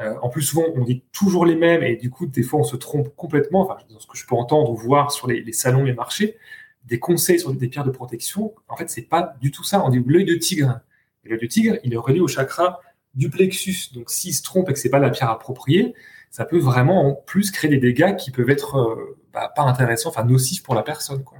Euh, 0.00 0.14
en 0.22 0.30
plus, 0.30 0.42
souvent, 0.42 0.64
on 0.74 0.82
dit 0.82 1.04
toujours 1.12 1.44
les 1.44 1.54
mêmes, 1.54 1.82
et 1.82 1.96
du 1.96 2.08
coup, 2.08 2.26
des 2.26 2.42
fois, 2.42 2.60
on 2.60 2.64
se 2.64 2.76
trompe 2.76 3.14
complètement. 3.14 3.68
Dans 3.90 4.00
ce 4.00 4.06
que 4.06 4.16
je 4.16 4.26
peux 4.26 4.34
entendre 4.34 4.70
ou 4.70 4.76
voir 4.76 5.12
sur 5.12 5.26
les 5.26 5.52
salons, 5.52 5.84
les 5.84 5.92
marchés, 5.92 6.38
des 6.84 6.98
conseils 6.98 7.40
sur 7.40 7.52
des 7.52 7.68
pierres 7.68 7.84
de 7.84 7.90
protection, 7.90 8.54
en 8.68 8.76
fait, 8.76 8.90
c'est 8.90 9.02
pas 9.02 9.34
du 9.40 9.50
tout 9.50 9.64
ça. 9.64 9.84
On 9.84 9.88
dit 9.88 10.02
l'œil 10.04 10.24
de 10.24 10.34
tigre. 10.34 10.80
L'œil 11.24 11.40
de 11.40 11.46
tigre, 11.46 11.76
il 11.84 11.92
est 11.92 11.96
relié 11.96 12.20
au 12.20 12.28
chakra 12.28 12.80
du 13.14 13.30
plexus. 13.30 13.92
Donc, 13.94 14.10
s'il 14.10 14.34
se 14.34 14.42
trompe 14.42 14.68
et 14.68 14.72
que 14.72 14.78
c'est 14.78 14.90
pas 14.90 14.98
la 14.98 15.10
pierre 15.10 15.30
appropriée, 15.30 15.94
ça 16.30 16.44
peut 16.44 16.58
vraiment 16.58 17.08
en 17.08 17.14
plus 17.14 17.50
créer 17.50 17.70
des 17.70 17.78
dégâts 17.78 18.16
qui 18.16 18.30
peuvent 18.30 18.50
être 18.50 18.76
euh, 18.76 19.18
bah, 19.32 19.52
pas 19.54 19.62
intéressants, 19.62 20.08
enfin 20.08 20.24
nocifs 20.24 20.62
pour 20.62 20.74
la 20.74 20.82
personne, 20.82 21.22
quoi. 21.22 21.38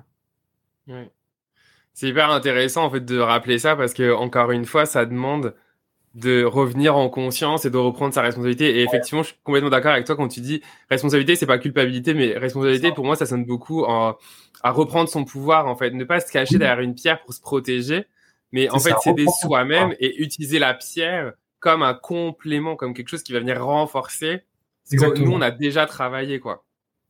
C'est 1.95 2.09
hyper 2.09 2.31
intéressant 2.31 2.85
en 2.85 2.91
fait 2.91 3.05
de 3.05 3.19
rappeler 3.19 3.59
ça 3.59 3.77
parce 3.77 3.95
que 3.95 4.13
encore 4.13 4.51
une 4.51 4.65
fois, 4.65 4.87
ça 4.87 5.05
demande 5.05 5.55
de 6.15 6.45
revenir 6.45 6.97
en 6.97 7.09
conscience 7.09 7.65
et 7.65 7.71
de 7.71 7.77
reprendre 7.79 8.13
sa 8.13 8.21
responsabilité. 8.21 8.79
Et 8.79 8.83
effectivement, 8.83 9.23
je 9.23 9.29
suis 9.29 9.37
complètement 9.45 9.71
d'accord 9.71 9.93
avec 9.93 10.05
toi 10.05 10.17
quand 10.17 10.29
tu 10.29 10.41
dis 10.41 10.63
responsabilité, 10.91 11.37
c'est 11.37 11.47
pas 11.47 11.59
culpabilité, 11.59 12.13
mais 12.13 12.37
responsabilité, 12.37 12.93
pour 12.93 13.05
moi, 13.05 13.17
ça 13.17 13.25
sonne 13.25 13.45
beaucoup 13.45 13.85
en, 13.85 14.17
à 14.63 14.71
reprendre 14.71 15.09
son 15.09 15.25
pouvoir, 15.25 15.67
en 15.67 15.77
fait. 15.77 15.91
Ne 15.91 16.05
pas 16.05 16.21
se 16.21 16.31
cacher 16.31 16.59
derrière 16.59 16.81
une 16.81 16.95
pierre 16.95 17.21
pour 17.23 17.35
se 17.35 17.41
protéger, 17.41 18.07
mais 18.53 18.69
en 18.71 18.79
fait, 18.79 18.95
s'aider 19.03 19.27
soi-même 19.41 19.95
et 19.99 20.23
utiliser 20.23 20.59
la 20.59 20.75
pierre 20.75 21.33
comme 21.61 21.83
un 21.83 21.95
complément, 21.95 22.77
comme 22.77 22.95
quelque 22.95 23.09
chose 23.09 23.23
qui 23.23 23.33
va 23.33 23.41
venir 23.41 23.65
renforcer 23.65 24.43
ce 24.85 24.97
que 24.97 25.21
nous, 25.21 25.33
on 25.33 25.41
a 25.41 25.51
déjà 25.51 25.87
travaillé, 25.87 26.41
quoi. 26.41 26.65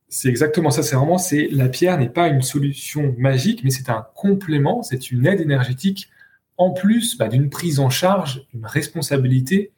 C'est 0.09 0.29
exactement 0.29 0.69
ça. 0.69 0.83
C'est 0.83 0.95
vraiment, 0.95 1.17
c'est 1.17 1.47
la 1.51 1.69
pierre 1.69 1.97
n'est 1.97 2.09
pas 2.09 2.27
une 2.27 2.43
solution 2.43 3.15
magique, 3.17 3.63
mais 3.63 3.71
c'est 3.71 3.89
un 3.89 4.05
complément, 4.13 4.83
c'est 4.83 5.09
une 5.09 5.25
aide 5.25 5.41
énergétique 5.41 6.09
en 6.57 6.69
plus 6.71 7.17
bah, 7.17 7.29
d'une 7.29 7.49
prise 7.49 7.79
en 7.79 7.89
charge, 7.89 8.45
une 8.53 8.65
responsabilité, 8.65 9.71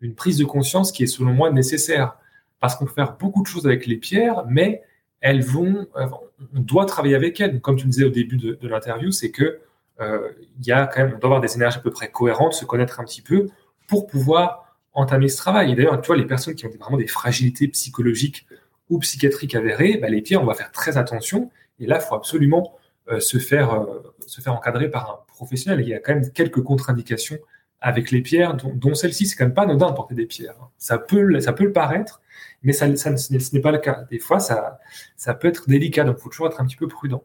une 0.00 0.14
prise 0.14 0.38
de 0.38 0.46
conscience 0.46 0.92
qui 0.92 1.02
est 1.02 1.08
selon 1.08 1.32
moi 1.32 1.50
nécessaire. 1.50 2.16
Parce 2.58 2.76
qu'on 2.76 2.86
peut 2.86 2.94
faire 2.94 3.16
beaucoup 3.18 3.42
de 3.42 3.48
choses 3.48 3.66
avec 3.66 3.86
les 3.86 3.96
pierres, 3.96 4.44
mais 4.48 4.82
elles 5.22 5.42
vont, 5.42 5.86
euh, 5.96 6.06
on 6.54 6.60
doit 6.60 6.84
travailler 6.84 7.14
avec 7.14 7.40
elles. 7.40 7.60
Comme 7.60 7.76
tu 7.76 7.86
me 7.86 7.90
disais 7.90 8.04
au 8.04 8.10
début 8.10 8.36
de, 8.36 8.68
l'interview, 8.68 9.10
c'est 9.12 9.30
que 9.30 9.60
euh, 10.00 10.28
il 10.58 10.66
y 10.66 10.72
a 10.72 10.86
quand 10.86 11.00
même, 11.00 11.12
on 11.14 11.18
doit 11.18 11.28
avoir 11.28 11.40
des 11.40 11.54
énergies 11.54 11.78
à 11.78 11.80
peu 11.80 11.90
près 11.90 12.10
cohérentes, 12.10 12.54
se 12.54 12.64
connaître 12.64 13.00
un 13.00 13.04
petit 13.04 13.22
peu 13.22 13.48
pour 13.88 14.06
pouvoir 14.06 14.76
entamer 14.92 15.28
ce 15.28 15.36
travail. 15.36 15.72
Et 15.72 15.74
d'ailleurs, 15.76 16.00
tu 16.00 16.08
vois, 16.08 16.16
les 16.16 16.26
personnes 16.26 16.54
qui 16.54 16.66
ont 16.66 16.70
vraiment 16.70 16.98
des 16.98 17.06
fragilités 17.06 17.68
psychologiques 17.68 18.46
ou 18.90 18.98
psychiatriques 18.98 19.54
avérées, 19.54 19.96
bah, 19.96 20.08
les 20.08 20.20
pierres, 20.22 20.42
on 20.42 20.46
va 20.46 20.54
faire 20.54 20.72
très 20.72 20.98
attention. 20.98 21.50
Et 21.78 21.86
là, 21.86 22.00
il 22.02 22.06
faut 22.06 22.16
absolument 22.16 22.76
euh, 23.08 23.20
se, 23.20 23.38
faire, 23.38 23.86
se 24.26 24.40
faire 24.40 24.54
encadrer 24.54 24.90
par 24.90 25.10
un 25.10 25.32
professionnel. 25.32 25.80
il 25.80 25.88
y 25.88 25.94
a 25.94 26.00
quand 26.00 26.14
même 26.14 26.30
quelques 26.32 26.62
contre-indications 26.62 27.38
avec 27.80 28.10
les 28.10 28.22
pierres, 28.22 28.56
dont, 28.56 28.94
celle-ci, 28.94 29.26
c'est 29.26 29.36
quand 29.36 29.44
même 29.44 29.54
pas 29.54 29.62
anodin 29.62 29.90
de 29.90 29.94
porter 29.94 30.14
des 30.14 30.26
pierres. 30.26 30.68
Ça 30.78 30.98
peut, 30.98 31.40
ça 31.40 31.52
peut 31.52 31.64
le 31.64 31.72
paraître, 31.72 32.21
mais 32.62 32.72
ça, 32.72 32.94
ça 32.96 33.16
ce 33.16 33.54
n'est 33.54 33.60
pas 33.60 33.72
le 33.72 33.78
cas. 33.78 34.04
Des 34.10 34.18
fois, 34.18 34.40
ça, 34.40 34.80
ça 35.16 35.34
peut 35.34 35.48
être 35.48 35.68
délicat, 35.68 36.04
donc 36.04 36.16
il 36.18 36.22
faut 36.22 36.30
toujours 36.30 36.46
être 36.46 36.60
un 36.60 36.66
petit 36.66 36.76
peu 36.76 36.88
prudent. 36.88 37.22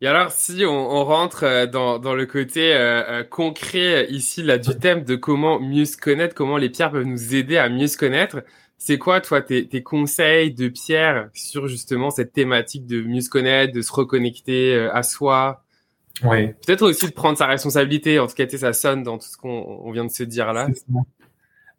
Et 0.00 0.06
alors, 0.06 0.32
si 0.32 0.64
on, 0.66 1.04
rentre 1.04 1.44
euh, 1.44 1.66
dans, 1.66 1.98
dans, 1.98 2.14
le 2.14 2.26
côté 2.26 2.76
concret 3.30 4.06
ici 4.10 4.42
là, 4.42 4.58
du 4.58 4.76
thème 4.76 5.04
de 5.04 5.16
comment 5.16 5.60
mieux 5.60 5.84
se 5.86 5.96
connaître, 5.96 6.34
comment 6.34 6.56
les 6.56 6.68
pierres 6.68 6.90
peuvent 6.90 7.06
nous 7.06 7.34
aider 7.34 7.56
à 7.56 7.68
mieux 7.68 7.86
se 7.86 7.96
connaître, 7.96 8.42
c'est 8.86 8.98
quoi, 8.98 9.22
toi, 9.22 9.40
tes, 9.40 9.82
conseils 9.82 10.52
de 10.52 10.68
Pierre 10.68 11.30
sur 11.32 11.68
justement 11.68 12.10
cette 12.10 12.34
thématique 12.34 12.86
de 12.86 13.00
mieux 13.00 13.22
se 13.22 13.30
connaître, 13.30 13.72
de 13.72 13.80
se 13.80 13.90
reconnecter 13.90 14.74
euh, 14.74 14.94
à 14.94 15.02
soi? 15.02 15.64
Oui. 16.22 16.48
Peut-être 16.66 16.82
aussi 16.82 17.06
de 17.06 17.12
prendre 17.12 17.38
sa 17.38 17.46
responsabilité. 17.46 18.18
En 18.18 18.26
tout 18.26 18.34
cas, 18.34 18.46
ça 18.46 18.74
sonne 18.74 19.02
dans 19.02 19.16
tout 19.16 19.26
ce 19.26 19.38
qu'on 19.38 19.90
vient 19.90 20.04
de 20.04 20.10
se 20.10 20.22
dire 20.22 20.52
là. 20.52 20.68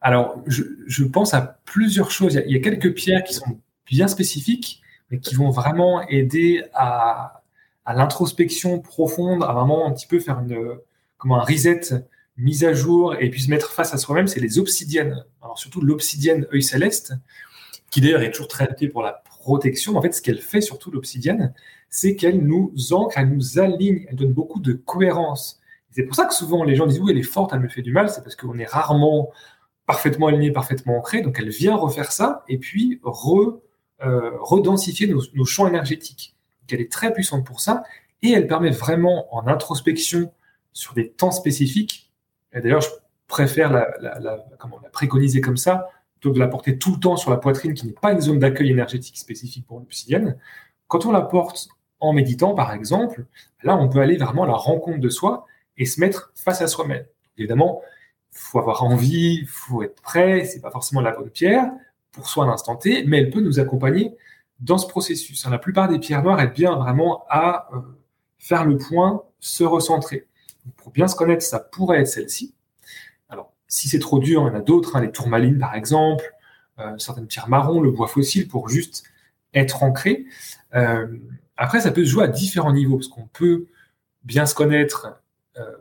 Alors, 0.01 0.41
je, 0.45 1.03
pense 1.03 1.33
à 1.33 1.59
plusieurs 1.65 2.11
choses. 2.11 2.39
Il 2.45 2.51
y, 2.51 2.55
a, 2.57 2.61
quelques 2.61 2.93
pierres 2.93 3.23
qui 3.23 3.33
sont 3.33 3.59
bien 3.85 4.07
spécifiques, 4.07 4.81
mais 5.09 5.19
qui 5.19 5.35
vont 5.35 5.49
vraiment 5.49 6.07
aider 6.07 6.63
à, 6.73 7.41
l'introspection 7.87 8.79
profonde, 8.79 9.43
à 9.43 9.53
vraiment 9.53 9.87
un 9.87 9.93
petit 9.93 10.07
peu 10.07 10.19
faire 10.19 10.39
une, 10.39 10.77
comment 11.17 11.39
un 11.39 11.43
reset 11.43 11.81
mise 12.37 12.63
à 12.63 12.73
jour 12.73 13.15
et 13.15 13.29
puis 13.29 13.41
se 13.41 13.49
mettre 13.49 13.71
face 13.71 13.93
à 13.93 13.97
soi-même, 13.97 14.27
c'est 14.27 14.39
les 14.39 14.59
obsidiennes. 14.59 15.23
Alors 15.41 15.57
surtout 15.57 15.81
l'obsidienne 15.81 16.47
œil 16.53 16.63
céleste, 16.63 17.13
qui 17.89 18.01
d'ailleurs 18.01 18.21
est 18.21 18.31
toujours 18.31 18.47
traitée 18.47 18.87
pour 18.87 19.03
la 19.03 19.23
protection. 19.25 19.95
En 19.95 20.01
fait, 20.01 20.11
ce 20.11 20.21
qu'elle 20.21 20.39
fait 20.39 20.61
surtout 20.61 20.91
l'obsidienne, 20.91 21.53
c'est 21.89 22.15
qu'elle 22.15 22.41
nous 22.41 22.73
ancre, 22.91 23.17
elle 23.17 23.29
nous 23.29 23.59
aligne, 23.59 24.05
elle 24.09 24.15
donne 24.15 24.33
beaucoup 24.33 24.59
de 24.59 24.73
cohérence. 24.73 25.61
C'est 25.91 26.03
pour 26.03 26.15
ça 26.15 26.25
que 26.25 26.33
souvent 26.33 26.63
les 26.63 26.75
gens 26.75 26.87
disent 26.87 26.99
oui, 26.99 27.11
elle 27.11 27.17
est 27.17 27.23
forte, 27.23 27.51
elle 27.53 27.61
me 27.61 27.69
fait 27.69 27.81
du 27.81 27.93
mal, 27.93 28.09
c'est 28.09 28.21
parce 28.21 28.35
qu'on 28.35 28.57
est 28.59 28.65
rarement 28.65 29.31
parfaitement 29.85 30.27
aligné, 30.27 30.51
parfaitement 30.51 30.97
ancré. 30.97 31.21
Donc 31.21 31.37
elle 31.39 31.49
vient 31.49 31.75
refaire 31.75 32.11
ça 32.11 32.43
et 32.47 32.57
puis 32.57 32.99
euh, 33.05 34.31
redensifier 34.39 35.07
nos, 35.07 35.45
champs 35.45 35.67
énergétiques. 35.67 36.35
Donc 36.61 36.73
elle 36.73 36.81
est 36.81 36.91
très 36.91 37.13
puissante 37.13 37.45
pour 37.45 37.61
ça 37.61 37.83
et 38.21 38.31
elle 38.31 38.47
permet 38.47 38.71
vraiment 38.71 39.33
en 39.35 39.47
introspection 39.47 40.31
sur 40.73 40.93
des 40.93 41.09
temps 41.09 41.31
spécifiques 41.31 42.05
d'ailleurs, 42.61 42.81
je 42.81 42.89
préfère 43.27 43.71
la, 43.71 43.87
la, 43.99 44.37
préconiser 44.91 45.41
comme 45.41 45.57
ça, 45.57 45.89
plutôt 46.13 46.29
que 46.29 46.35
de 46.35 46.39
la 46.39 46.47
porter 46.47 46.77
tout 46.77 46.93
le 46.93 46.99
temps 46.99 47.17
sur 47.17 47.31
la 47.31 47.37
poitrine, 47.37 47.73
qui 47.73 47.85
n'est 47.85 47.93
pas 47.93 48.11
une 48.11 48.21
zone 48.21 48.39
d'accueil 48.39 48.71
énergétique 48.71 49.17
spécifique 49.17 49.65
pour 49.67 49.79
l'obsidienne. 49.79 50.37
Quand 50.87 51.05
on 51.05 51.11
la 51.11 51.21
porte 51.21 51.67
en 51.99 52.13
méditant, 52.13 52.53
par 52.53 52.73
exemple, 52.73 53.25
là, 53.63 53.75
on 53.75 53.89
peut 53.89 53.99
aller 53.99 54.17
vraiment 54.17 54.43
à 54.43 54.47
la 54.47 54.53
rencontre 54.53 54.99
de 54.99 55.09
soi 55.09 55.45
et 55.77 55.85
se 55.85 55.99
mettre 55.99 56.31
face 56.35 56.61
à 56.61 56.67
soi-même. 56.67 57.05
Évidemment, 57.37 57.81
faut 58.35 58.59
avoir 58.59 58.83
envie, 58.83 59.45
faut 59.47 59.81
être 59.81 60.01
prêt, 60.01 60.45
c'est 60.45 60.61
pas 60.61 60.71
forcément 60.71 61.01
la 61.01 61.11
bonne 61.11 61.29
pierre 61.29 61.71
pour 62.11 62.27
soi 62.27 62.45
à 62.45 62.47
l'instant 62.47 62.75
T, 62.75 63.03
mais 63.05 63.19
elle 63.19 63.29
peut 63.29 63.41
nous 63.41 63.59
accompagner 63.59 64.15
dans 64.59 64.77
ce 64.77 64.87
processus. 64.87 65.45
La 65.47 65.57
plupart 65.57 65.89
des 65.89 65.99
pierres 65.99 66.23
noires 66.23 66.39
aident 66.39 66.53
bien 66.53 66.75
vraiment 66.75 67.25
à 67.29 67.69
euh, 67.73 67.79
faire 68.37 68.65
le 68.65 68.77
point, 68.77 69.23
se 69.39 69.63
recentrer. 69.63 70.27
pour 70.77 70.91
bien 70.91 71.07
se 71.07 71.15
connaître, 71.15 71.43
ça 71.43 71.59
pourrait 71.59 72.01
être 72.01 72.07
celle-ci. 72.07 72.53
Alors, 73.29 73.53
si 73.67 73.89
c'est 73.89 73.99
trop 73.99 74.19
dur, 74.19 74.41
il 74.41 74.47
y 74.47 74.49
en 74.49 74.55
a 74.55 74.61
d'autres, 74.61 74.95
hein, 74.95 75.01
les 75.01 75.11
tourmalines 75.11 75.59
par 75.59 75.75
exemple, 75.75 76.23
euh, 76.79 76.97
certaines 76.97 77.27
pierres 77.27 77.49
marron, 77.49 77.81
le 77.81 77.91
bois 77.91 78.07
fossile, 78.07 78.47
pour 78.47 78.69
juste 78.69 79.03
être 79.53 79.83
ancré. 79.83 80.25
Euh, 80.73 81.07
après, 81.57 81.81
ça 81.81 81.91
peut 81.91 82.03
se 82.03 82.09
jouer 82.09 82.23
à 82.23 82.27
différents 82.27 82.73
niveaux, 82.73 82.97
parce 82.97 83.07
qu'on 83.07 83.27
peut 83.27 83.67
bien 84.23 84.45
se 84.45 84.55
connaître 84.55 85.21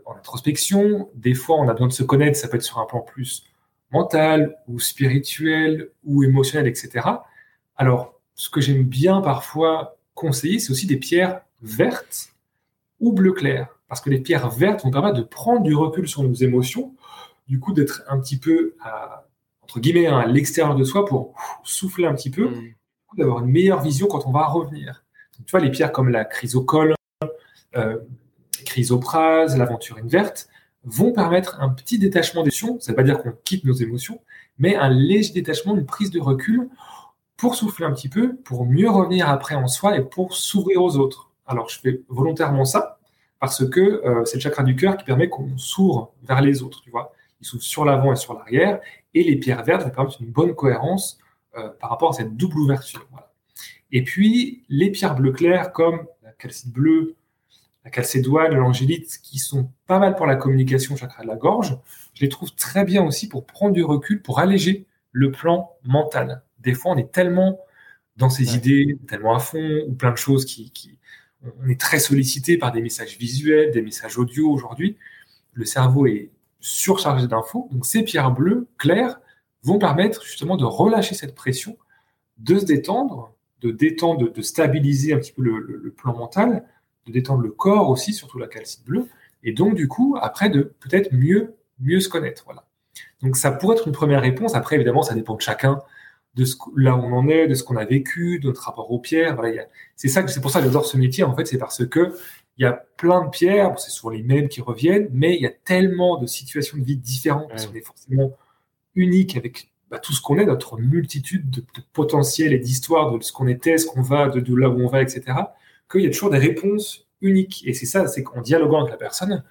en 0.04 0.14
introspection. 0.16 1.11
Des 1.14 1.35
fois, 1.35 1.57
on 1.59 1.69
a 1.69 1.73
besoin 1.73 1.88
de 1.88 1.93
se 1.93 2.02
connaître, 2.02 2.38
ça 2.38 2.49
peut 2.49 2.57
être 2.57 2.62
sur 2.62 2.78
un 2.78 2.87
plan 2.87 3.00
plus 3.00 3.45
mental 3.90 4.57
ou 4.66 4.78
spirituel 4.81 5.90
ou 6.04 6.25
émotionnel, 6.25 6.66
etc. 6.66 7.09
Alors, 7.76 8.21
ce 8.35 8.49
que 8.49 8.61
j'aime 8.61 8.85
bien 8.85 9.21
parfois 9.21 9.97
conseiller, 10.14 10.59
c'est 10.59 10.73
aussi 10.73 10.87
des 10.87 10.97
pierres 10.97 11.43
vertes 11.62 12.35
ou 13.00 13.12
bleu 13.12 13.33
clair. 13.33 13.69
Parce 13.88 14.00
que 14.00 14.11
les 14.11 14.21
pierres 14.21 14.50
vertes 14.50 14.83
vont 14.85 14.90
permettre 14.90 15.16
de 15.16 15.23
prendre 15.23 15.62
du 15.62 15.75
recul 15.75 16.09
sur 16.09 16.23
nos 16.23 16.35
émotions, 16.35 16.95
du 17.47 17.61
coup 17.61 17.73
d'être 17.73 18.02
un 18.09 18.19
petit 18.19 18.38
peu 18.38 18.75
à, 18.81 19.26
entre 19.62 19.78
guillemets 19.81 20.07
hein, 20.07 20.19
à 20.19 20.26
l'extérieur 20.26 20.75
de 20.75 20.85
soi 20.85 21.04
pour 21.04 21.35
souffler 21.62 22.07
un 22.07 22.14
petit 22.14 22.31
peu, 22.31 22.49
mm. 22.49 22.75
d'avoir 23.19 23.45
une 23.45 23.50
meilleure 23.50 23.81
vision 23.81 24.07
quand 24.09 24.26
on 24.26 24.33
va 24.33 24.47
revenir. 24.47 25.04
tu 25.37 25.50
vois, 25.50 25.61
les 25.61 25.71
pierres 25.71 25.93
comme 25.93 26.09
la 26.09 26.25
chrysocole, 26.25 26.95
euh, 27.76 27.99
chrysoprase, 28.75 29.57
l'aventurine 29.57 30.09
verte, 30.09 30.49
vont 30.83 31.12
permettre 31.12 31.61
un 31.61 31.69
petit 31.69 31.97
détachement 31.97 32.43
des 32.43 32.49
émotions. 32.49 32.81
Ça 32.81 32.90
ne 32.90 32.97
veut 32.97 33.02
pas 33.02 33.02
dire 33.04 33.23
qu'on 33.23 33.33
quitte 33.45 33.64
nos 33.64 33.73
émotions, 33.73 34.21
mais 34.59 34.75
un 34.75 34.88
léger 34.88 35.33
détachement, 35.33 35.76
une 35.76 35.87
prise 35.87 36.11
de 36.11 36.21
recul 36.21 36.69
pour 37.37 37.54
souffler 37.54 37.87
un 37.87 37.93
petit 37.93 38.09
peu, 38.09 38.35
pour 38.35 38.66
mieux 38.66 38.90
revenir 38.90 39.28
après 39.28 39.54
en 39.54 39.69
soi 39.69 39.97
et 39.97 40.02
pour 40.02 40.37
s'ouvrir 40.37 40.83
aux 40.83 40.97
autres. 40.97 41.31
Alors, 41.47 41.69
je 41.69 41.78
fais 41.78 42.02
volontairement 42.09 42.64
ça 42.64 42.99
parce 43.38 43.69
que 43.69 43.81
euh, 43.81 44.25
c'est 44.25 44.38
le 44.38 44.40
chakra 44.40 44.64
du 44.64 44.75
cœur 44.75 44.97
qui 44.97 45.04
permet 45.04 45.28
qu'on 45.28 45.57
s'ouvre 45.57 46.12
vers 46.25 46.40
les 46.40 46.62
autres, 46.62 46.81
tu 46.83 46.90
vois. 46.90 47.12
Il 47.40 47.47
s'ouvre 47.47 47.62
sur 47.62 47.85
l'avant 47.85 48.12
et 48.12 48.16
sur 48.16 48.35
l'arrière, 48.35 48.81
et 49.12 49.23
les 49.23 49.37
pierres 49.37 49.62
vertes 49.62 49.85
vont 49.85 49.90
permettre 49.90 50.21
une 50.21 50.31
bonne 50.31 50.54
cohérence 50.54 51.19
euh, 51.57 51.69
par 51.81 51.90
rapport 51.90 52.11
à 52.11 52.12
cette 52.14 52.37
double 52.37 52.59
ouverture. 52.59 53.07
Et 53.93 54.02
puis, 54.02 54.64
les 54.69 54.90
pierres 54.90 55.14
bleu 55.14 55.31
clair, 55.31 55.73
comme 55.73 56.07
la 56.25 56.33
calcite 56.33 56.73
bleue, 56.73 57.14
la 57.84 57.90
calcédoine, 57.90 58.54
l'angélite, 58.54 59.18
qui 59.22 59.38
sont 59.38 59.70
pas 59.86 59.98
mal 59.98 60.16
pour 60.16 60.26
la 60.26 60.36
communication 60.36 60.96
chakra 60.96 61.22
de 61.22 61.28
la 61.28 61.36
gorge, 61.36 61.76
je 62.14 62.22
les 62.22 62.28
trouve 62.28 62.54
très 62.54 62.84
bien 62.84 63.04
aussi 63.04 63.28
pour 63.28 63.44
prendre 63.44 63.74
du 63.74 63.84
recul, 63.84 64.22
pour 64.22 64.38
alléger 64.38 64.86
le 65.12 65.30
plan 65.30 65.70
mental. 65.84 66.42
Des 66.60 66.73
fois, 66.73 66.92
on 66.92 66.97
est 66.97 67.12
tellement 67.12 67.58
dans 68.16 68.30
ses 68.30 68.56
idées, 68.56 68.99
tellement 69.06 69.34
à 69.34 69.38
fond, 69.38 69.82
ou 69.86 69.92
plein 69.92 70.12
de 70.12 70.16
choses 70.16 70.47
qui, 70.47 70.70
qui, 70.70 70.99
on 71.62 71.68
est 71.68 71.78
très 71.78 71.99
sollicité 71.99 72.56
par 72.56 72.73
des 72.73 72.80
messages 72.80 73.18
visuels, 73.18 73.70
des 73.70 73.82
messages 73.82 74.16
audio 74.16 74.50
aujourd'hui. 74.50 74.97
Le 75.52 75.66
cerveau 75.66 76.06
est 76.06 76.30
surchargé 76.60 77.26
d'infos. 77.26 77.68
Donc, 77.70 77.84
ces 77.84 78.02
pierres 78.02 78.30
bleues, 78.30 78.66
claires, 78.78 79.20
vont 79.62 79.78
permettre 79.78 80.25
justement 80.25 80.56
de 80.56 80.64
relâcher 80.64 81.14
cette 81.14 81.34
pression, 81.34 81.76
de 82.38 82.58
se 82.58 82.64
détendre, 82.64 83.34
de 83.60 83.70
détendre, 83.70 84.32
de, 84.32 84.42
stabiliser 84.42 85.12
un 85.12 85.18
petit 85.18 85.32
peu 85.32 85.42
le 85.42 85.90
plan 85.90 86.16
mental, 86.16 86.64
de 87.06 87.12
détendre 87.12 87.43
le 87.43 87.50
corps 87.50 87.90
aussi, 87.90 88.12
surtout 88.12 88.38
la 88.38 88.49
calcite 88.49 88.84
bleue, 88.84 89.08
et 89.45 89.52
donc 89.52 89.75
du 89.75 89.88
coup, 89.88 90.17
après, 90.21 90.49
de 90.49 90.75
peut-être 90.80 91.12
mieux, 91.12 91.54
mieux 91.78 92.00
se 92.00 92.08
connaître. 92.08 92.45
Voilà. 92.47 92.64
Donc 93.23 93.36
ça 93.36 93.52
pourrait 93.52 93.76
être 93.76 93.86
une 93.86 93.93
première 93.93 94.23
réponse. 94.23 94.54
Après, 94.54 94.76
évidemment, 94.76 95.02
ça 95.02 95.14
dépend 95.14 95.34
de 95.34 95.40
chacun, 95.40 95.80
de 96.34 96.45
ce, 96.45 96.56
là 96.76 96.97
où 96.97 97.00
on 97.00 97.12
en 97.12 97.28
est, 97.28 97.47
de 97.47 97.54
ce 97.54 97.62
qu'on 97.62 97.76
a 97.76 97.84
vécu, 97.84 98.40
de 98.40 98.49
notre 98.49 98.62
rapport 98.62 98.90
aux 98.90 98.99
pierres. 98.99 99.36
Voilà, 99.36 99.64
c'est 99.97 100.08
ça, 100.08 100.26
c'est 100.26 100.40
pour 100.40 100.50
ça 100.50 100.60
que 100.60 100.67
j'adore 100.67 100.86
ce 100.86 100.97
métier. 100.97 101.25
En 101.25 101.36
fait, 101.36 101.47
c'est 101.47 101.58
parce 101.58 101.86
que 101.86 102.14
il 102.56 102.62
y 102.62 102.67
a 102.67 102.73
plein 102.97 103.25
de 103.25 103.30
pierres, 103.30 103.78
c'est 103.78 103.90
souvent 103.90 104.10
les 104.10 104.23
mêmes 104.23 104.49
qui 104.49 104.60
reviennent, 104.60 105.08
mais 105.12 105.34
il 105.34 105.43
y 105.43 105.47
a 105.47 105.52
tellement 105.64 106.19
de 106.19 106.26
situations 106.26 106.78
de 106.78 106.84
vie 106.84 106.97
différentes 106.97 107.52
qui 107.52 107.62
sont 107.62 107.73
forcément 107.82 108.32
uniques 108.95 109.36
avec 109.36 109.73
bah, 109.90 109.99
tout 109.99 110.12
ce 110.12 110.23
qu'on 110.23 110.38
est, 110.38 110.45
notre 110.45 110.78
multitude 110.78 111.50
de, 111.50 111.64
potentiels 111.93 112.52
et 112.52 112.58
d'histoires 112.60 113.10
de 113.10 113.23
ce 113.25 113.32
qu'on 113.32 113.49
était, 113.49 113.76
ce 113.76 113.86
qu'on 113.86 114.02
va, 114.02 114.28
de, 114.28 114.38
de, 114.38 114.54
là 114.54 114.69
où 114.69 114.80
on 114.80 114.86
va, 114.86 115.02
etc 115.02 115.34
qu'il 115.90 116.02
y 116.02 116.06
a 116.06 116.10
toujours 116.10 116.30
des 116.30 116.38
réponses 116.38 117.08
uniques. 117.20 117.62
Et 117.66 117.75
c'est 117.75 117.86
ça, 117.86 118.06
c'est 118.06 118.23
qu'en 118.23 118.40
dialoguant 118.40 118.80
avec 118.80 118.92
la 118.92 118.97
personne, 118.97 119.42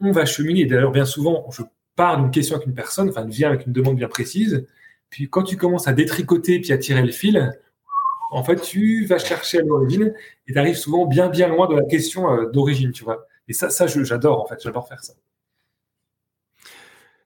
on 0.00 0.12
va 0.12 0.24
cheminer. 0.24 0.64
D'ailleurs, 0.66 0.92
bien 0.92 1.04
souvent, 1.04 1.48
je 1.50 1.62
pars 1.96 2.20
d'une 2.20 2.30
question 2.30 2.56
avec 2.56 2.66
une 2.66 2.74
personne, 2.74 3.08
enfin, 3.08 3.24
vient 3.24 3.48
avec 3.48 3.66
une 3.66 3.72
demande 3.72 3.96
bien 3.96 4.08
précise. 4.08 4.66
Puis 5.10 5.28
quand 5.28 5.42
tu 5.42 5.56
commences 5.56 5.88
à 5.88 5.92
détricoter 5.92 6.60
puis 6.60 6.72
à 6.72 6.78
tirer 6.78 7.02
le 7.02 7.12
fil, 7.12 7.52
en 8.30 8.44
fait, 8.44 8.60
tu 8.60 9.04
vas 9.06 9.18
chercher 9.18 9.58
à 9.58 9.62
l'origine 9.62 10.14
et 10.46 10.52
tu 10.52 10.58
arrives 10.58 10.76
souvent 10.76 11.06
bien, 11.06 11.28
bien 11.28 11.48
loin 11.48 11.68
de 11.68 11.74
la 11.74 11.82
question 11.82 12.32
euh, 12.32 12.50
d'origine, 12.50 12.92
tu 12.92 13.02
vois. 13.04 13.26
Et 13.48 13.52
ça, 13.52 13.70
ça 13.70 13.86
j'adore, 13.86 14.40
en 14.40 14.46
fait, 14.46 14.60
j'adore 14.62 14.88
faire 14.88 15.02
ça. 15.02 15.14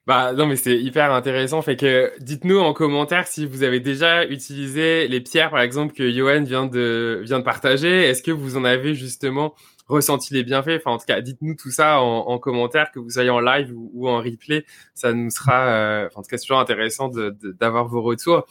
Bah 0.06 0.34
non 0.34 0.46
mais 0.46 0.56
c'est 0.56 0.78
hyper 0.78 1.12
intéressant. 1.12 1.62
Fait 1.62 1.76
que 1.76 2.12
dites-nous 2.20 2.58
en 2.58 2.74
commentaire 2.74 3.26
si 3.26 3.46
vous 3.46 3.62
avez 3.62 3.80
déjà 3.80 4.26
utilisé 4.26 5.08
les 5.08 5.20
pierres 5.22 5.50
par 5.50 5.60
exemple 5.60 5.94
que 5.94 6.10
Johan 6.10 6.42
vient 6.42 6.66
de 6.66 7.22
vient 7.24 7.38
de 7.38 7.44
partager. 7.44 8.04
Est-ce 8.04 8.22
que 8.22 8.30
vous 8.30 8.58
en 8.58 8.64
avez 8.64 8.94
justement 8.94 9.54
ressenti 9.88 10.34
les 10.34 10.44
bienfaits? 10.44 10.76
Enfin 10.76 10.90
en 10.90 10.98
tout 10.98 11.06
cas 11.06 11.22
dites-nous 11.22 11.54
tout 11.54 11.70
ça 11.70 12.02
en, 12.02 12.28
en, 12.28 12.38
commentaire 12.38 12.90
que 12.92 12.98
vous 12.98 13.08
soyez 13.08 13.30
en 13.30 13.40
live 13.40 13.72
ou, 13.74 14.06
en 14.06 14.18
replay. 14.18 14.66
Ça 14.94 15.14
nous 15.14 15.30
sera 15.30 15.68
euh, 15.68 16.08
en 16.14 16.22
tout 16.22 16.28
cas 16.28 16.38
toujours 16.38 16.58
intéressant 16.58 17.08
d'avoir 17.08 17.88
vos 17.88 18.02
retours. 18.02 18.44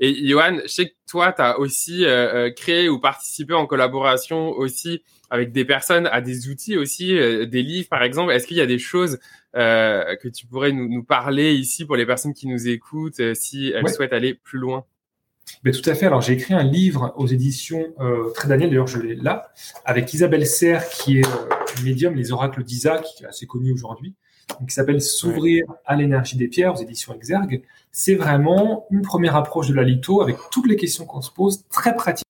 Et 0.00 0.26
Johan, 0.26 0.58
je 0.62 0.68
sais 0.68 0.88
que 0.88 0.94
toi 1.08 1.32
tu 1.32 1.42
as 1.42 1.58
aussi 1.58 2.04
euh, 2.04 2.46
euh, 2.46 2.50
créé 2.50 2.88
ou 2.88 2.98
participé 2.98 3.54
en 3.54 3.66
collaboration 3.66 4.50
aussi 4.50 5.02
avec 5.28 5.52
des 5.52 5.64
personnes 5.64 6.06
à 6.06 6.20
des 6.20 6.48
outils 6.48 6.76
aussi, 6.76 7.16
euh, 7.16 7.46
des 7.46 7.62
livres 7.62 7.88
par 7.88 8.02
exemple. 8.02 8.32
Est-ce 8.32 8.46
qu'il 8.46 8.56
y 8.56 8.62
a 8.62 8.66
des 8.66 8.78
choses 8.78 9.18
euh, 9.56 10.16
que 10.16 10.28
tu 10.28 10.46
pourrais 10.46 10.72
nous, 10.72 10.88
nous, 10.88 11.04
parler 11.04 11.54
ici 11.54 11.84
pour 11.84 11.96
les 11.96 12.06
personnes 12.06 12.34
qui 12.34 12.48
nous 12.48 12.68
écoutent 12.68 13.34
si 13.34 13.72
elles 13.74 13.88
souhaitent 13.88 14.12
aller 14.12 14.34
plus 14.34 14.58
loin? 14.58 14.84
Ben, 15.62 15.72
tout 15.72 15.88
à 15.88 15.94
fait. 15.94 16.06
Alors, 16.06 16.20
j'ai 16.20 16.34
écrit 16.34 16.54
un 16.54 16.62
livre 16.62 17.12
aux 17.16 17.26
éditions 17.26 17.92
euh, 18.00 18.30
Très 18.30 18.48
Daniel, 18.48 18.70
d'ailleurs, 18.70 18.86
je 18.86 18.98
l'ai 18.98 19.14
là, 19.14 19.52
avec 19.84 20.12
Isabelle 20.14 20.46
Serre, 20.46 20.88
qui 20.88 21.18
est 21.18 21.26
euh, 21.26 21.82
médium, 21.84 22.14
les 22.14 22.32
oracles 22.32 22.62
d'Isa, 22.62 22.98
qui 22.98 23.24
est 23.24 23.26
assez 23.26 23.46
connu 23.46 23.72
aujourd'hui, 23.72 24.14
qui 24.66 24.74
s'appelle 24.74 25.00
S'ouvrir 25.00 25.64
à 25.84 25.96
l'énergie 25.96 26.36
des 26.36 26.48
pierres 26.48 26.74
aux 26.74 26.82
éditions 26.82 27.14
Exergue. 27.14 27.62
C'est 27.92 28.14
vraiment 28.14 28.86
une 28.90 29.02
première 29.02 29.36
approche 29.36 29.68
de 29.68 29.74
la 29.74 29.82
litho 29.82 30.22
avec 30.22 30.36
toutes 30.50 30.68
les 30.68 30.76
questions 30.76 31.06
qu'on 31.06 31.22
se 31.22 31.30
pose, 31.30 31.64
très 31.68 31.94
pratique. 31.94 32.24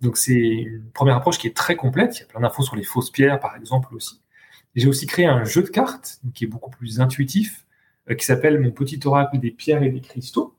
Donc 0.00 0.16
c'est 0.16 0.34
une 0.34 0.90
première 0.92 1.16
approche 1.16 1.38
qui 1.38 1.46
est 1.46 1.56
très 1.56 1.76
complète. 1.76 2.18
Il 2.18 2.20
y 2.20 2.22
a 2.24 2.26
plein 2.26 2.40
d'infos 2.40 2.62
sur 2.62 2.76
les 2.76 2.84
fausses 2.84 3.10
pierres, 3.10 3.40
par 3.40 3.56
exemple 3.56 3.94
aussi. 3.94 4.20
J'ai 4.74 4.88
aussi 4.88 5.06
créé 5.06 5.26
un 5.26 5.44
jeu 5.44 5.62
de 5.62 5.68
cartes 5.68 6.20
qui 6.34 6.44
est 6.44 6.46
beaucoup 6.46 6.70
plus 6.70 7.00
intuitif, 7.00 7.66
euh, 8.10 8.14
qui 8.14 8.24
s'appelle 8.24 8.60
Mon 8.60 8.70
petit 8.70 9.00
oracle 9.04 9.38
des 9.38 9.50
pierres 9.50 9.82
et 9.82 9.90
des 9.90 10.00
cristaux. 10.00 10.54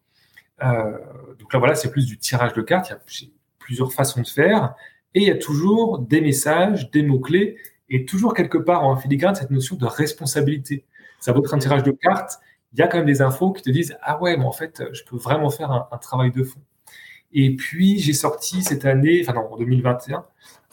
Euh, 0.63 0.97
donc 1.39 1.53
là 1.53 1.59
voilà, 1.59 1.75
c'est 1.75 1.91
plus 1.91 2.05
du 2.07 2.17
tirage 2.17 2.53
de 2.53 2.61
cartes. 2.61 2.89
Il 2.89 2.91
y 2.91 2.95
a 2.95 2.99
plusieurs 3.67 3.91
façons 3.91 4.21
de 4.21 4.27
faire, 4.27 4.73
et 5.13 5.19
il 5.19 5.27
y 5.27 5.31
a 5.31 5.35
toujours 5.35 5.99
des 5.99 6.21
messages, 6.21 6.89
des 6.89 7.03
mots 7.03 7.19
clés, 7.19 7.57
et 7.89 8.05
toujours 8.05 8.33
quelque 8.33 8.57
part 8.57 8.85
en 8.85 8.95
filigrane 8.95 9.35
cette 9.35 9.51
notion 9.51 9.75
de 9.75 9.85
responsabilité. 9.85 10.85
Ça 11.19 11.33
vaut 11.33 11.43
être 11.43 11.53
un 11.53 11.59
tirage 11.59 11.83
de 11.83 11.91
cartes. 11.91 12.39
Il 12.71 12.79
y 12.79 12.81
a 12.81 12.87
quand 12.87 12.97
même 12.97 13.05
des 13.05 13.21
infos 13.21 13.51
qui 13.51 13.63
te 13.63 13.69
disent 13.69 13.97
ah 14.01 14.21
ouais, 14.21 14.37
mais 14.37 14.45
en 14.45 14.53
fait, 14.53 14.83
je 14.93 15.03
peux 15.03 15.17
vraiment 15.17 15.49
faire 15.49 15.71
un 15.71 15.97
travail 15.97 16.31
de 16.31 16.43
fond. 16.43 16.61
Et 17.33 17.55
puis, 17.57 17.99
j'ai 17.99 18.13
sorti 18.13 18.63
cette 18.63 18.85
année, 18.85 19.19
enfin 19.21 19.33
non, 19.33 19.51
en 19.51 19.57
2021, 19.57 20.25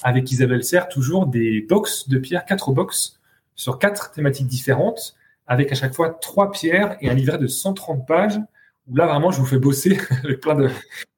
avec 0.05 0.31
Isabelle 0.31 0.63
Serre, 0.63 0.89
toujours 0.89 1.27
des 1.27 1.63
box 1.63 2.09
de 2.09 2.19
pierres, 2.19 2.45
quatre 2.45 2.71
box 2.71 3.21
sur 3.57 3.79
quatre 3.81 4.13
thématiques 4.13 4.47
différentes, 4.47 5.17
avec 5.47 5.73
à 5.73 5.75
chaque 5.75 5.95
fois 5.95 6.11
trois 6.11 6.53
pierres 6.53 6.97
et 7.01 7.11
un 7.11 7.15
livret 7.15 7.39
de 7.39 7.49
130 7.49 8.07
pages, 8.07 8.39
où 8.87 8.97
là, 8.97 9.07
vraiment, 9.07 9.31
je 9.31 9.41
vous 9.41 9.47
fais 9.47 9.59
bosser 9.59 9.99
avec 10.25 10.41
plein 10.41 10.55
de 10.55 10.71